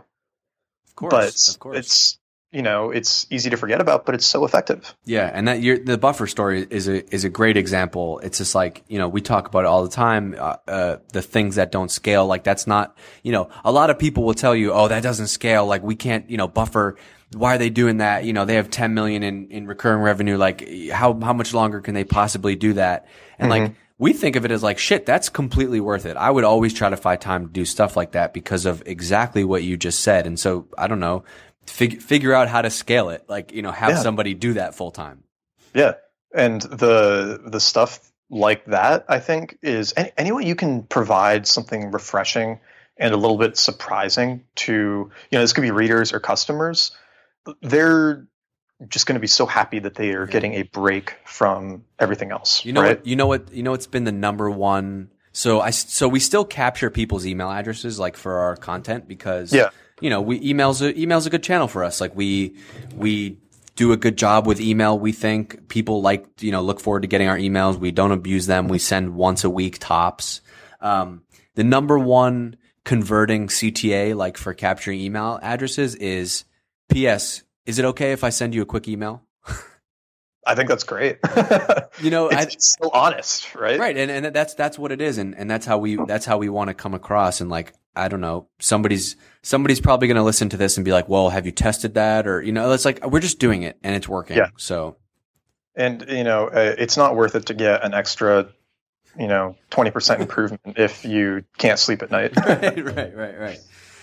Of 0.87 0.95
course, 0.95 1.11
but 1.11 1.53
of 1.53 1.59
course. 1.59 1.77
it's 1.77 2.19
you 2.51 2.61
know 2.61 2.91
it's 2.91 3.27
easy 3.29 3.49
to 3.49 3.57
forget 3.57 3.81
about, 3.81 4.05
but 4.05 4.15
it's 4.15 4.25
so 4.25 4.45
effective. 4.45 4.95
Yeah, 5.05 5.29
and 5.31 5.47
that 5.47 5.61
your 5.61 5.77
the 5.77 5.97
buffer 5.97 6.27
story 6.27 6.65
is 6.69 6.87
a 6.87 7.13
is 7.13 7.23
a 7.23 7.29
great 7.29 7.57
example. 7.57 8.19
It's 8.19 8.37
just 8.37 8.55
like 8.55 8.83
you 8.87 8.97
know 8.97 9.07
we 9.07 9.21
talk 9.21 9.47
about 9.47 9.59
it 9.59 9.67
all 9.67 9.83
the 9.83 9.91
time. 9.91 10.35
Uh, 10.37 10.55
uh, 10.67 10.97
the 11.13 11.21
things 11.21 11.55
that 11.55 11.71
don't 11.71 11.91
scale, 11.91 12.25
like 12.25 12.43
that's 12.43 12.67
not 12.67 12.97
you 13.23 13.31
know 13.31 13.49
a 13.63 13.71
lot 13.71 13.89
of 13.89 13.99
people 13.99 14.23
will 14.23 14.33
tell 14.33 14.55
you, 14.55 14.73
oh 14.73 14.87
that 14.87 15.03
doesn't 15.03 15.27
scale. 15.27 15.65
Like 15.65 15.83
we 15.83 15.95
can't 15.95 16.29
you 16.29 16.37
know 16.37 16.47
buffer 16.47 16.97
why 17.33 17.55
are 17.55 17.57
they 17.57 17.69
doing 17.69 17.97
that? 17.97 18.23
You 18.23 18.33
know, 18.33 18.45
they 18.45 18.55
have 18.55 18.69
10 18.69 18.93
million 18.93 19.23
in, 19.23 19.49
in 19.49 19.67
recurring 19.67 20.01
revenue. 20.01 20.37
Like 20.37 20.67
how, 20.91 21.19
how 21.19 21.33
much 21.33 21.53
longer 21.53 21.81
can 21.81 21.93
they 21.93 22.03
possibly 22.03 22.55
do 22.55 22.73
that? 22.73 23.07
And 23.37 23.51
mm-hmm. 23.51 23.63
like, 23.63 23.75
we 23.97 24.13
think 24.13 24.35
of 24.35 24.45
it 24.45 24.51
as 24.51 24.63
like 24.63 24.77
shit 24.77 25.05
that's 25.05 25.29
completely 25.29 25.79
worth 25.79 26.05
it. 26.05 26.17
I 26.17 26.29
would 26.29 26.43
always 26.43 26.73
try 26.73 26.89
to 26.89 26.97
find 26.97 27.19
time 27.19 27.47
to 27.47 27.51
do 27.51 27.65
stuff 27.65 27.97
like 27.97 28.11
that 28.11 28.33
because 28.33 28.65
of 28.65 28.83
exactly 28.85 29.43
what 29.43 29.63
you 29.63 29.77
just 29.77 30.01
said. 30.01 30.27
And 30.27 30.39
so 30.39 30.67
i 30.77 30.87
don't 30.87 30.99
know 30.99 31.23
fig- 31.65 32.01
figure 32.01 32.33
out 32.33 32.47
how 32.47 32.61
to 32.61 32.69
scale 32.69 33.09
it. 33.09 33.25
Like 33.27 33.53
you 33.53 33.61
know 33.61 33.71
have 33.71 33.91
yeah. 33.91 34.01
somebody 34.01 34.33
do 34.33 34.53
that 34.53 34.75
full 34.75 34.91
time. 34.91 35.23
Yeah. 35.73 35.93
And 36.33 36.61
the 36.61 37.41
the 37.45 37.59
stuff 37.59 38.11
like 38.29 38.65
that 38.65 39.05
i 39.07 39.19
think 39.19 39.57
is 39.61 39.93
any, 39.95 40.11
any 40.17 40.31
way 40.33 40.43
you 40.43 40.53
can 40.53 40.83
provide 40.83 41.47
something 41.47 41.91
refreshing 41.91 42.59
and 42.97 43.13
a 43.13 43.17
little 43.17 43.37
bit 43.37 43.57
surprising 43.57 44.43
to 44.55 44.73
you 45.31 45.37
know 45.37 45.41
this 45.41 45.53
could 45.53 45.61
be 45.61 45.71
readers 45.71 46.13
or 46.13 46.19
customers. 46.19 46.91
They're 47.61 48.27
just 48.87 49.07
going 49.07 49.15
to 49.15 49.19
be 49.19 49.27
so 49.27 49.45
happy 49.45 49.79
that 49.79 49.95
they 49.95 50.11
are 50.11 50.27
getting 50.27 50.53
a 50.53 50.63
break 50.63 51.15
from 51.25 51.83
everything 51.99 52.31
else. 52.31 52.63
You 52.63 52.73
know 52.73 52.81
right? 52.81 52.97
what? 52.97 53.07
You 53.07 53.15
know 53.15 53.27
what? 53.27 53.51
You 53.51 53.63
know 53.63 53.71
what's 53.71 53.87
been 53.87 54.03
the 54.03 54.11
number 54.11 54.49
one. 54.49 55.11
So 55.31 55.61
I 55.61 55.71
so 55.71 56.07
we 56.07 56.19
still 56.19 56.45
capture 56.45 56.89
people's 56.89 57.25
email 57.25 57.49
addresses 57.49 57.99
like 57.99 58.17
for 58.17 58.39
our 58.39 58.55
content 58.55 59.07
because 59.07 59.53
yeah. 59.53 59.69
you 60.01 60.09
know 60.09 60.21
we 60.21 60.39
emails 60.39 60.87
a, 60.87 60.93
emails 60.93 61.25
a 61.25 61.29
good 61.29 61.43
channel 61.43 61.67
for 61.67 61.83
us. 61.83 62.01
Like 62.01 62.15
we 62.15 62.55
we 62.95 63.37
do 63.75 63.91
a 63.91 63.97
good 63.97 64.17
job 64.17 64.47
with 64.47 64.59
email. 64.59 64.97
We 64.97 65.11
think 65.11 65.69
people 65.69 66.01
like 66.01 66.25
you 66.39 66.51
know 66.51 66.61
look 66.61 66.79
forward 66.79 67.01
to 67.01 67.07
getting 67.07 67.27
our 67.27 67.37
emails. 67.37 67.77
We 67.77 67.91
don't 67.91 68.11
abuse 68.11 68.45
them. 68.45 68.67
We 68.67 68.79
send 68.79 69.15
once 69.15 69.43
a 69.43 69.49
week 69.49 69.77
tops. 69.79 70.41
Um, 70.81 71.23
the 71.55 71.63
number 71.63 71.97
one 71.97 72.57
converting 72.83 73.47
CTA 73.47 74.15
like 74.15 74.37
for 74.37 74.53
capturing 74.53 74.99
email 74.99 75.39
addresses 75.41 75.95
is 75.95 76.45
P.S 76.89 77.43
is 77.67 77.77
it 77.77 77.85
okay 77.85 78.13
if 78.13 78.23
I 78.23 78.29
send 78.29 78.55
you 78.55 78.61
a 78.63 78.65
quick 78.65 78.87
email? 78.87 79.21
I 80.47 80.55
think 80.55 80.69
that's 80.69 80.85
great. 80.85 81.19
you 82.01 82.09
know, 82.09 82.29
it's, 82.29 82.35
I, 82.35 82.41
it's 82.43 82.75
so 82.81 82.89
honest, 82.91 83.53
right? 83.53 83.77
Right, 83.79 83.97
and 83.97 84.09
and 84.09 84.33
that's 84.33 84.53
that's 84.53 84.79
what 84.79 84.91
it 84.91 85.01
is, 85.01 85.17
and 85.17 85.35
and 85.35 85.51
that's 85.51 85.65
how 85.65 85.77
we 85.77 85.97
that's 86.07 86.25
how 86.25 86.37
we 86.37 86.47
want 86.47 86.69
to 86.69 86.73
come 86.73 86.93
across. 86.93 87.41
And 87.41 87.49
like, 87.49 87.73
I 87.95 88.07
don't 88.07 88.21
know, 88.21 88.47
somebody's 88.59 89.17
somebody's 89.43 89.81
probably 89.81 90.07
going 90.07 90.15
to 90.15 90.23
listen 90.23 90.47
to 90.49 90.57
this 90.57 90.77
and 90.77 90.85
be 90.85 90.93
like, 90.93 91.09
"Well, 91.09 91.29
have 91.29 91.45
you 91.45 91.51
tested 91.51 91.95
that?" 91.95 92.27
Or 92.27 92.41
you 92.41 92.53
know, 92.53 92.71
it's 92.71 92.85
like 92.85 93.05
we're 93.05 93.19
just 93.19 93.39
doing 93.39 93.63
it 93.63 93.77
and 93.83 93.93
it's 93.93 94.07
working. 94.07 94.37
Yeah. 94.37 94.49
So, 94.57 94.95
and 95.75 96.05
you 96.07 96.23
know, 96.23 96.47
uh, 96.47 96.75
it's 96.77 96.95
not 96.95 97.15
worth 97.15 97.35
it 97.35 97.47
to 97.47 97.53
get 97.53 97.83
an 97.83 97.93
extra, 97.93 98.47
you 99.19 99.27
know, 99.27 99.57
twenty 99.69 99.91
percent 99.91 100.21
improvement 100.27 100.61
if 100.77 101.03
you 101.03 101.43
can't 101.57 101.77
sleep 101.77 102.01
at 102.01 102.09
night. 102.09 102.31
right, 102.37 102.85
right, 102.85 103.15
right, 103.15 103.39
right. 103.39 103.59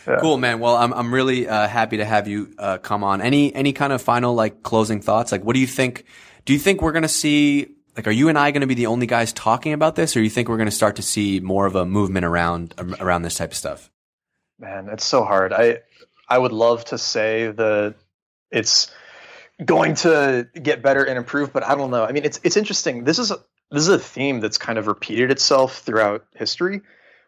Yeah. 0.06 0.18
Cool, 0.20 0.36
man. 0.36 0.60
Well, 0.60 0.76
I'm 0.76 0.92
I'm 0.92 1.12
really 1.12 1.48
uh, 1.48 1.66
happy 1.66 1.98
to 1.98 2.04
have 2.04 2.28
you 2.28 2.54
uh, 2.58 2.78
come 2.78 3.04
on. 3.04 3.20
Any 3.20 3.54
any 3.54 3.72
kind 3.72 3.92
of 3.92 4.02
final 4.02 4.34
like 4.34 4.62
closing 4.62 5.00
thoughts? 5.00 5.32
Like, 5.32 5.44
what 5.44 5.54
do 5.54 5.60
you 5.60 5.66
think? 5.66 6.04
Do 6.44 6.52
you 6.52 6.58
think 6.58 6.82
we're 6.82 6.92
going 6.92 7.02
to 7.02 7.08
see 7.08 7.74
like 7.96 8.06
are 8.06 8.12
you 8.12 8.28
and 8.28 8.38
I 8.38 8.50
going 8.50 8.62
to 8.62 8.66
be 8.66 8.74
the 8.74 8.86
only 8.86 9.06
guys 9.06 9.32
talking 9.32 9.72
about 9.72 9.94
this, 9.96 10.16
or 10.16 10.20
do 10.20 10.24
you 10.24 10.30
think 10.30 10.48
we're 10.48 10.56
going 10.56 10.68
to 10.68 10.74
start 10.74 10.96
to 10.96 11.02
see 11.02 11.40
more 11.40 11.66
of 11.66 11.76
a 11.76 11.86
movement 11.86 12.24
around 12.24 12.74
around 13.00 13.22
this 13.22 13.36
type 13.36 13.52
of 13.52 13.56
stuff? 13.56 13.90
Man, 14.58 14.88
it's 14.88 15.06
so 15.06 15.24
hard. 15.24 15.52
I 15.52 15.80
I 16.28 16.38
would 16.38 16.52
love 16.52 16.84
to 16.86 16.98
say 16.98 17.50
that 17.50 17.94
it's 18.50 18.90
going 19.64 19.94
to 19.94 20.48
get 20.60 20.82
better 20.82 21.04
and 21.04 21.16
improve, 21.16 21.52
but 21.52 21.64
I 21.64 21.74
don't 21.74 21.90
know. 21.90 22.04
I 22.04 22.12
mean, 22.12 22.24
it's 22.24 22.40
it's 22.42 22.56
interesting. 22.56 23.04
This 23.04 23.18
is 23.18 23.30
a, 23.30 23.38
this 23.70 23.82
is 23.82 23.88
a 23.88 23.98
theme 23.98 24.40
that's 24.40 24.58
kind 24.58 24.78
of 24.78 24.86
repeated 24.86 25.30
itself 25.30 25.78
throughout 25.78 26.26
history, 26.34 26.82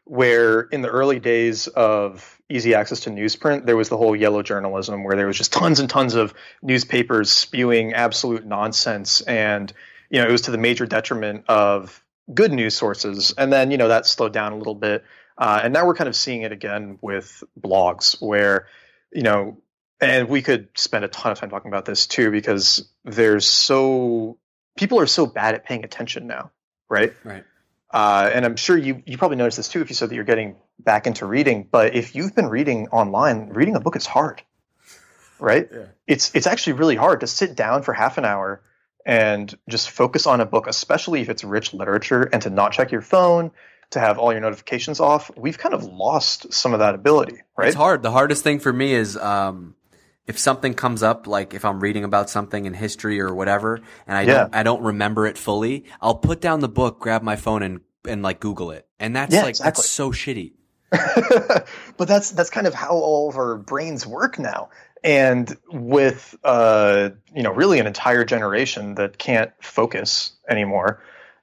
where 0.04 0.62
in 0.62 0.82
the 0.82 0.88
early 0.88 1.20
days 1.20 1.68
of 1.68 2.35
easy 2.48 2.74
access 2.74 3.00
to 3.00 3.10
newsprint, 3.10 3.66
there 3.66 3.76
was 3.76 3.88
the 3.88 3.96
whole 3.96 4.14
yellow 4.14 4.42
journalism 4.42 5.04
where 5.04 5.16
there 5.16 5.26
was 5.26 5.36
just 5.36 5.52
tons 5.52 5.80
and 5.80 5.90
tons 5.90 6.14
of 6.14 6.32
newspapers 6.62 7.30
spewing 7.30 7.92
absolute 7.92 8.46
nonsense 8.46 9.20
and 9.22 9.72
you 10.10 10.20
know, 10.20 10.28
it 10.28 10.32
was 10.32 10.42
to 10.42 10.50
the 10.50 10.58
major 10.58 10.86
detriment 10.86 11.44
of 11.48 12.02
good 12.32 12.52
news 12.52 12.74
sources. 12.74 13.34
And 13.36 13.52
then, 13.52 13.70
you 13.70 13.76
know, 13.76 13.88
that 13.88 14.06
slowed 14.06 14.32
down 14.32 14.52
a 14.52 14.56
little 14.56 14.74
bit. 14.74 15.04
Uh, 15.38 15.60
and 15.64 15.72
now 15.72 15.86
we're 15.86 15.94
kind 15.94 16.08
of 16.08 16.16
seeing 16.16 16.42
it 16.42 16.52
again 16.52 16.98
with 17.00 17.44
blogs 17.60 18.20
where, 18.20 18.68
you 19.12 19.22
know, 19.22 19.58
and 20.00 20.28
we 20.28 20.42
could 20.42 20.68
spend 20.76 21.04
a 21.04 21.08
ton 21.08 21.32
of 21.32 21.38
time 21.38 21.50
talking 21.50 21.70
about 21.70 21.84
this 21.84 22.06
too, 22.06 22.30
because 22.30 22.88
there's 23.04 23.46
so, 23.46 24.38
people 24.76 25.00
are 25.00 25.06
so 25.06 25.26
bad 25.26 25.54
at 25.54 25.64
paying 25.64 25.84
attention 25.84 26.26
now, 26.26 26.50
right? 26.88 27.14
Right. 27.24 27.44
Uh, 27.90 28.30
and 28.32 28.44
I'm 28.44 28.56
sure 28.56 28.76
you, 28.76 29.02
you 29.06 29.16
probably 29.16 29.36
noticed 29.36 29.56
this 29.56 29.68
too 29.68 29.80
if 29.80 29.88
you 29.88 29.94
said 29.94 30.10
that 30.10 30.14
you're 30.14 30.24
getting 30.24 30.56
back 30.78 31.06
into 31.06 31.26
reading. 31.26 31.68
But 31.70 31.94
if 31.94 32.14
you've 32.14 32.34
been 32.34 32.48
reading 32.48 32.88
online, 32.88 33.48
reading 33.50 33.76
a 33.76 33.80
book 33.80 33.96
is 33.96 34.06
hard, 34.06 34.42
right? 35.38 35.68
Yeah. 35.72 35.84
It's 36.06 36.34
it's 36.34 36.46
actually 36.46 36.74
really 36.74 36.96
hard 36.96 37.20
to 37.20 37.26
sit 37.26 37.56
down 37.56 37.82
for 37.82 37.92
half 37.92 38.18
an 38.18 38.24
hour 38.24 38.62
and 39.04 39.56
just 39.68 39.90
focus 39.90 40.26
on 40.26 40.40
a 40.40 40.46
book, 40.46 40.66
especially 40.66 41.20
if 41.20 41.28
it's 41.28 41.44
rich 41.44 41.72
literature, 41.72 42.22
and 42.22 42.42
to 42.42 42.50
not 42.50 42.72
check 42.72 42.90
your 42.90 43.02
phone, 43.02 43.52
to 43.90 44.00
have 44.00 44.18
all 44.18 44.32
your 44.32 44.40
notifications 44.40 45.00
off. 45.00 45.30
We've 45.36 45.58
kind 45.58 45.74
of 45.74 45.84
lost 45.84 46.52
some 46.52 46.72
of 46.72 46.80
that 46.80 46.94
ability, 46.94 47.38
right? 47.56 47.68
It's 47.68 47.76
hard. 47.76 48.02
The 48.02 48.10
hardest 48.10 48.42
thing 48.42 48.58
for 48.58 48.72
me 48.72 48.92
is 48.92 49.16
um, 49.16 49.76
if 50.26 50.38
something 50.38 50.74
comes 50.74 51.02
up, 51.02 51.26
like 51.26 51.54
if 51.54 51.64
I'm 51.64 51.80
reading 51.80 52.04
about 52.04 52.28
something 52.28 52.66
in 52.66 52.74
history 52.74 53.20
or 53.20 53.34
whatever, 53.34 53.80
and 54.06 54.16
I 54.16 54.22
yeah. 54.22 54.32
don't 54.32 54.54
I 54.56 54.62
don't 54.62 54.82
remember 54.82 55.26
it 55.26 55.38
fully, 55.38 55.84
I'll 56.00 56.16
put 56.16 56.40
down 56.40 56.60
the 56.60 56.68
book, 56.68 56.98
grab 56.98 57.22
my 57.22 57.36
phone, 57.36 57.62
and 57.62 57.80
and 58.06 58.22
like 58.22 58.40
Google 58.40 58.72
it, 58.72 58.88
and 58.98 59.14
that's 59.14 59.32
yeah, 59.32 59.42
like 59.42 59.50
exactly. 59.50 59.68
that's 59.68 59.88
so 59.88 60.10
shitty. 60.10 60.52
but 61.96 62.08
that's 62.08 62.30
that's 62.30 62.50
kind 62.50 62.66
of 62.66 62.74
how 62.74 62.90
all 62.90 63.28
of 63.28 63.36
our 63.36 63.56
brains 63.56 64.06
work 64.06 64.38
now. 64.38 64.70
And 65.02 65.56
with 65.70 66.36
uh, 66.42 67.10
you 67.34 67.42
know 67.42 67.52
really 67.52 67.78
an 67.78 67.86
entire 67.86 68.24
generation 68.24 68.94
that 68.96 69.18
can't 69.18 69.52
focus 69.60 70.32
anymore 70.48 71.02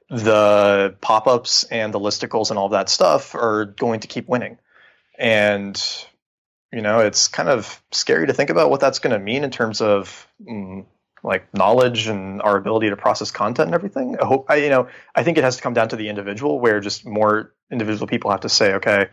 the 0.09 0.95
pop-ups 1.01 1.63
and 1.65 1.93
the 1.93 1.99
listicles 1.99 2.51
and 2.51 2.59
all 2.59 2.69
that 2.69 2.87
stuff 2.87 3.33
are 3.33 3.65
going 3.65 4.01
to 4.01 4.07
keep 4.07 4.27
winning. 4.27 4.59
And 5.17 5.81
you 6.71 6.81
know 6.81 6.99
it's 6.99 7.27
kind 7.27 7.49
of 7.49 7.81
scary 7.91 8.27
to 8.27 8.33
think 8.33 8.49
about 8.49 8.69
what 8.69 8.79
that's 8.79 8.99
going 8.99 9.13
to 9.13 9.19
mean 9.19 9.43
in 9.43 9.51
terms 9.51 9.81
of 9.81 10.27
mm, 10.41 10.85
like 11.23 11.53
knowledge 11.53 12.07
and 12.07 12.41
our 12.41 12.57
ability 12.57 12.89
to 12.89 12.97
process 12.97 13.31
content 13.31 13.67
and 13.67 13.75
everything. 13.75 14.17
I 14.19 14.25
hope 14.25 14.45
i 14.49 14.55
you 14.55 14.69
know 14.69 14.87
i 15.15 15.23
think 15.23 15.37
it 15.37 15.43
has 15.43 15.57
to 15.57 15.61
come 15.61 15.73
down 15.73 15.89
to 15.89 15.95
the 15.95 16.09
individual 16.09 16.59
where 16.59 16.79
just 16.79 17.05
more 17.05 17.53
individual 17.71 18.07
people 18.07 18.31
have 18.31 18.41
to 18.41 18.49
say 18.49 18.73
okay 18.73 19.09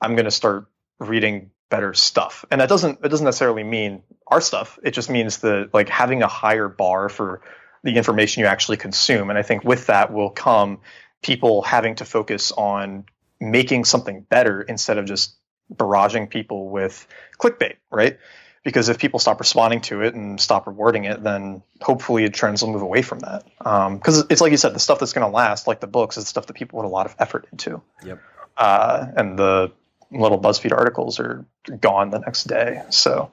i'm 0.00 0.14
going 0.14 0.24
to 0.24 0.30
start 0.30 0.66
reading 0.98 1.50
better 1.68 1.94
stuff. 1.94 2.44
And 2.50 2.60
that 2.60 2.68
doesn't 2.68 3.00
it 3.04 3.08
doesn't 3.08 3.24
necessarily 3.24 3.64
mean 3.64 4.02
our 4.26 4.40
stuff. 4.40 4.78
It 4.82 4.92
just 4.92 5.10
means 5.10 5.38
the 5.38 5.68
like 5.72 5.88
having 5.88 6.22
a 6.22 6.28
higher 6.28 6.68
bar 6.68 7.08
for 7.08 7.42
the 7.82 7.96
information 7.96 8.40
you 8.40 8.46
actually 8.46 8.76
consume. 8.76 9.30
And 9.30 9.38
I 9.38 9.42
think 9.42 9.64
with 9.64 9.86
that 9.86 10.12
will 10.12 10.30
come 10.30 10.80
people 11.22 11.62
having 11.62 11.96
to 11.96 12.04
focus 12.04 12.52
on 12.52 13.04
making 13.40 13.84
something 13.84 14.22
better 14.22 14.62
instead 14.62 14.98
of 14.98 15.06
just 15.06 15.36
barraging 15.72 16.30
people 16.30 16.68
with 16.70 17.06
clickbait, 17.38 17.76
right? 17.90 18.18
Because 18.64 18.88
if 18.88 18.98
people 18.98 19.20
stop 19.20 19.38
responding 19.38 19.80
to 19.82 20.02
it 20.02 20.14
and 20.14 20.40
stop 20.40 20.66
rewarding 20.66 21.04
it, 21.04 21.22
then 21.22 21.62
hopefully 21.80 22.28
trends 22.30 22.62
will 22.62 22.72
move 22.72 22.82
away 22.82 23.02
from 23.02 23.20
that. 23.20 23.44
Because 23.58 24.20
um, 24.22 24.26
it's 24.28 24.40
like 24.40 24.50
you 24.50 24.56
said, 24.56 24.74
the 24.74 24.80
stuff 24.80 24.98
that's 24.98 25.12
going 25.12 25.28
to 25.28 25.32
last, 25.32 25.68
like 25.68 25.78
the 25.78 25.86
books, 25.86 26.16
is 26.16 26.26
stuff 26.26 26.46
that 26.46 26.54
people 26.54 26.80
put 26.80 26.86
a 26.86 26.88
lot 26.88 27.06
of 27.06 27.14
effort 27.20 27.46
into. 27.52 27.80
Yep. 28.04 28.20
Uh, 28.56 29.06
and 29.16 29.38
the 29.38 29.72
little 30.10 30.40
BuzzFeed 30.40 30.72
articles 30.72 31.18
are 31.20 31.44
gone 31.80 32.10
the 32.10 32.18
next 32.18 32.44
day. 32.44 32.82
So. 32.90 33.30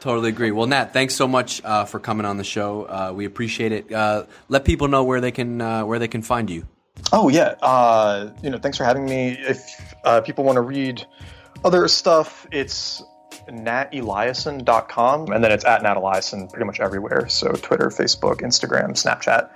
Totally 0.00 0.28
agree. 0.28 0.50
Well, 0.50 0.66
Nat, 0.66 0.92
thanks 0.92 1.14
so 1.14 1.26
much 1.26 1.64
uh, 1.64 1.86
for 1.86 1.98
coming 1.98 2.26
on 2.26 2.36
the 2.36 2.44
show. 2.44 2.84
Uh, 2.84 3.12
we 3.14 3.24
appreciate 3.24 3.72
it. 3.72 3.90
Uh, 3.90 4.24
let 4.50 4.66
people 4.66 4.86
know 4.86 5.02
where 5.04 5.20
they 5.20 5.30
can 5.30 5.62
uh, 5.62 5.84
where 5.86 5.98
they 5.98 6.08
can 6.08 6.20
find 6.20 6.50
you. 6.50 6.66
Oh 7.10 7.30
yeah, 7.30 7.54
uh, 7.62 8.30
you 8.42 8.50
know, 8.50 8.58
thanks 8.58 8.76
for 8.76 8.84
having 8.84 9.06
me. 9.06 9.30
If 9.30 9.94
uh, 10.04 10.20
people 10.20 10.44
want 10.44 10.56
to 10.56 10.60
read 10.60 11.06
other 11.64 11.88
stuff, 11.88 12.46
it's 12.52 13.02
nateliason.com, 13.48 15.32
and 15.32 15.42
then 15.42 15.50
it's 15.50 15.64
at 15.64 15.82
Nat 15.82 15.96
Eliason 15.96 16.50
pretty 16.50 16.66
much 16.66 16.80
everywhere. 16.80 17.26
So 17.30 17.52
Twitter, 17.52 17.88
Facebook, 17.88 18.42
Instagram, 18.42 18.90
Snapchat. 18.90 19.48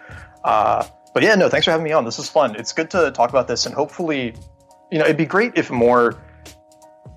but 1.13 1.23
yeah, 1.23 1.35
no, 1.35 1.51
thanks 1.51 1.67
for 1.67 1.73
having 1.73 1.85
me 1.85 1.93
on. 1.93 2.07
This 2.07 2.19
is 2.19 2.31
fun. 2.31 2.57
It's 2.57 2.73
good 2.73 2.91
to 2.93 3.11
talk 3.11 3.29
about 3.29 3.49
this, 3.49 3.67
and 3.67 3.75
hopefully, 3.75 4.35
you 4.91 4.99
know, 4.99 5.05
it'd 5.05 5.19
be 5.19 5.27
great 5.27 5.53
if 5.57 5.71
more 5.71 6.17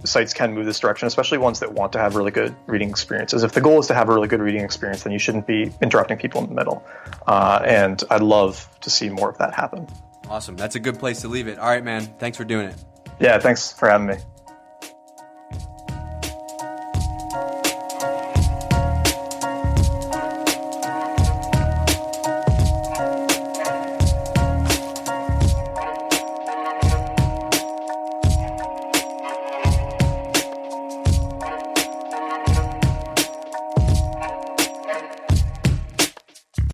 sites 0.03 0.33
can 0.33 0.53
move 0.53 0.65
this 0.65 0.79
direction, 0.79 1.07
especially 1.07 1.37
ones 1.37 1.59
that 1.59 1.73
want 1.73 1.93
to 1.93 1.99
have 1.99 2.15
really 2.15 2.31
good 2.31 2.55
reading 2.67 2.89
experiences. 2.89 3.43
If 3.43 3.51
the 3.53 3.61
goal 3.61 3.79
is 3.79 3.87
to 3.87 3.93
have 3.93 4.09
a 4.09 4.13
really 4.13 4.27
good 4.27 4.41
reading 4.41 4.63
experience, 4.63 5.03
then 5.03 5.13
you 5.13 5.19
shouldn't 5.19 5.47
be 5.47 5.71
interrupting 5.81 6.17
people 6.17 6.41
in 6.41 6.49
the 6.49 6.55
middle. 6.55 6.83
Uh, 7.27 7.61
and 7.65 8.03
I'd 8.09 8.21
love 8.21 8.67
to 8.81 8.89
see 8.89 9.09
more 9.09 9.29
of 9.29 9.37
that 9.37 9.53
happen. 9.53 9.87
Awesome. 10.29 10.55
That's 10.55 10.75
a 10.75 10.79
good 10.79 10.97
place 10.97 11.21
to 11.21 11.27
leave 11.27 11.47
it. 11.47 11.59
All 11.59 11.67
right, 11.67 11.83
man. 11.83 12.03
Thanks 12.19 12.37
for 12.37 12.43
doing 12.43 12.67
it. 12.67 12.75
Yeah, 13.19 13.37
thanks 13.39 13.71
for 13.71 13.89
having 13.89 14.07
me. 14.07 14.15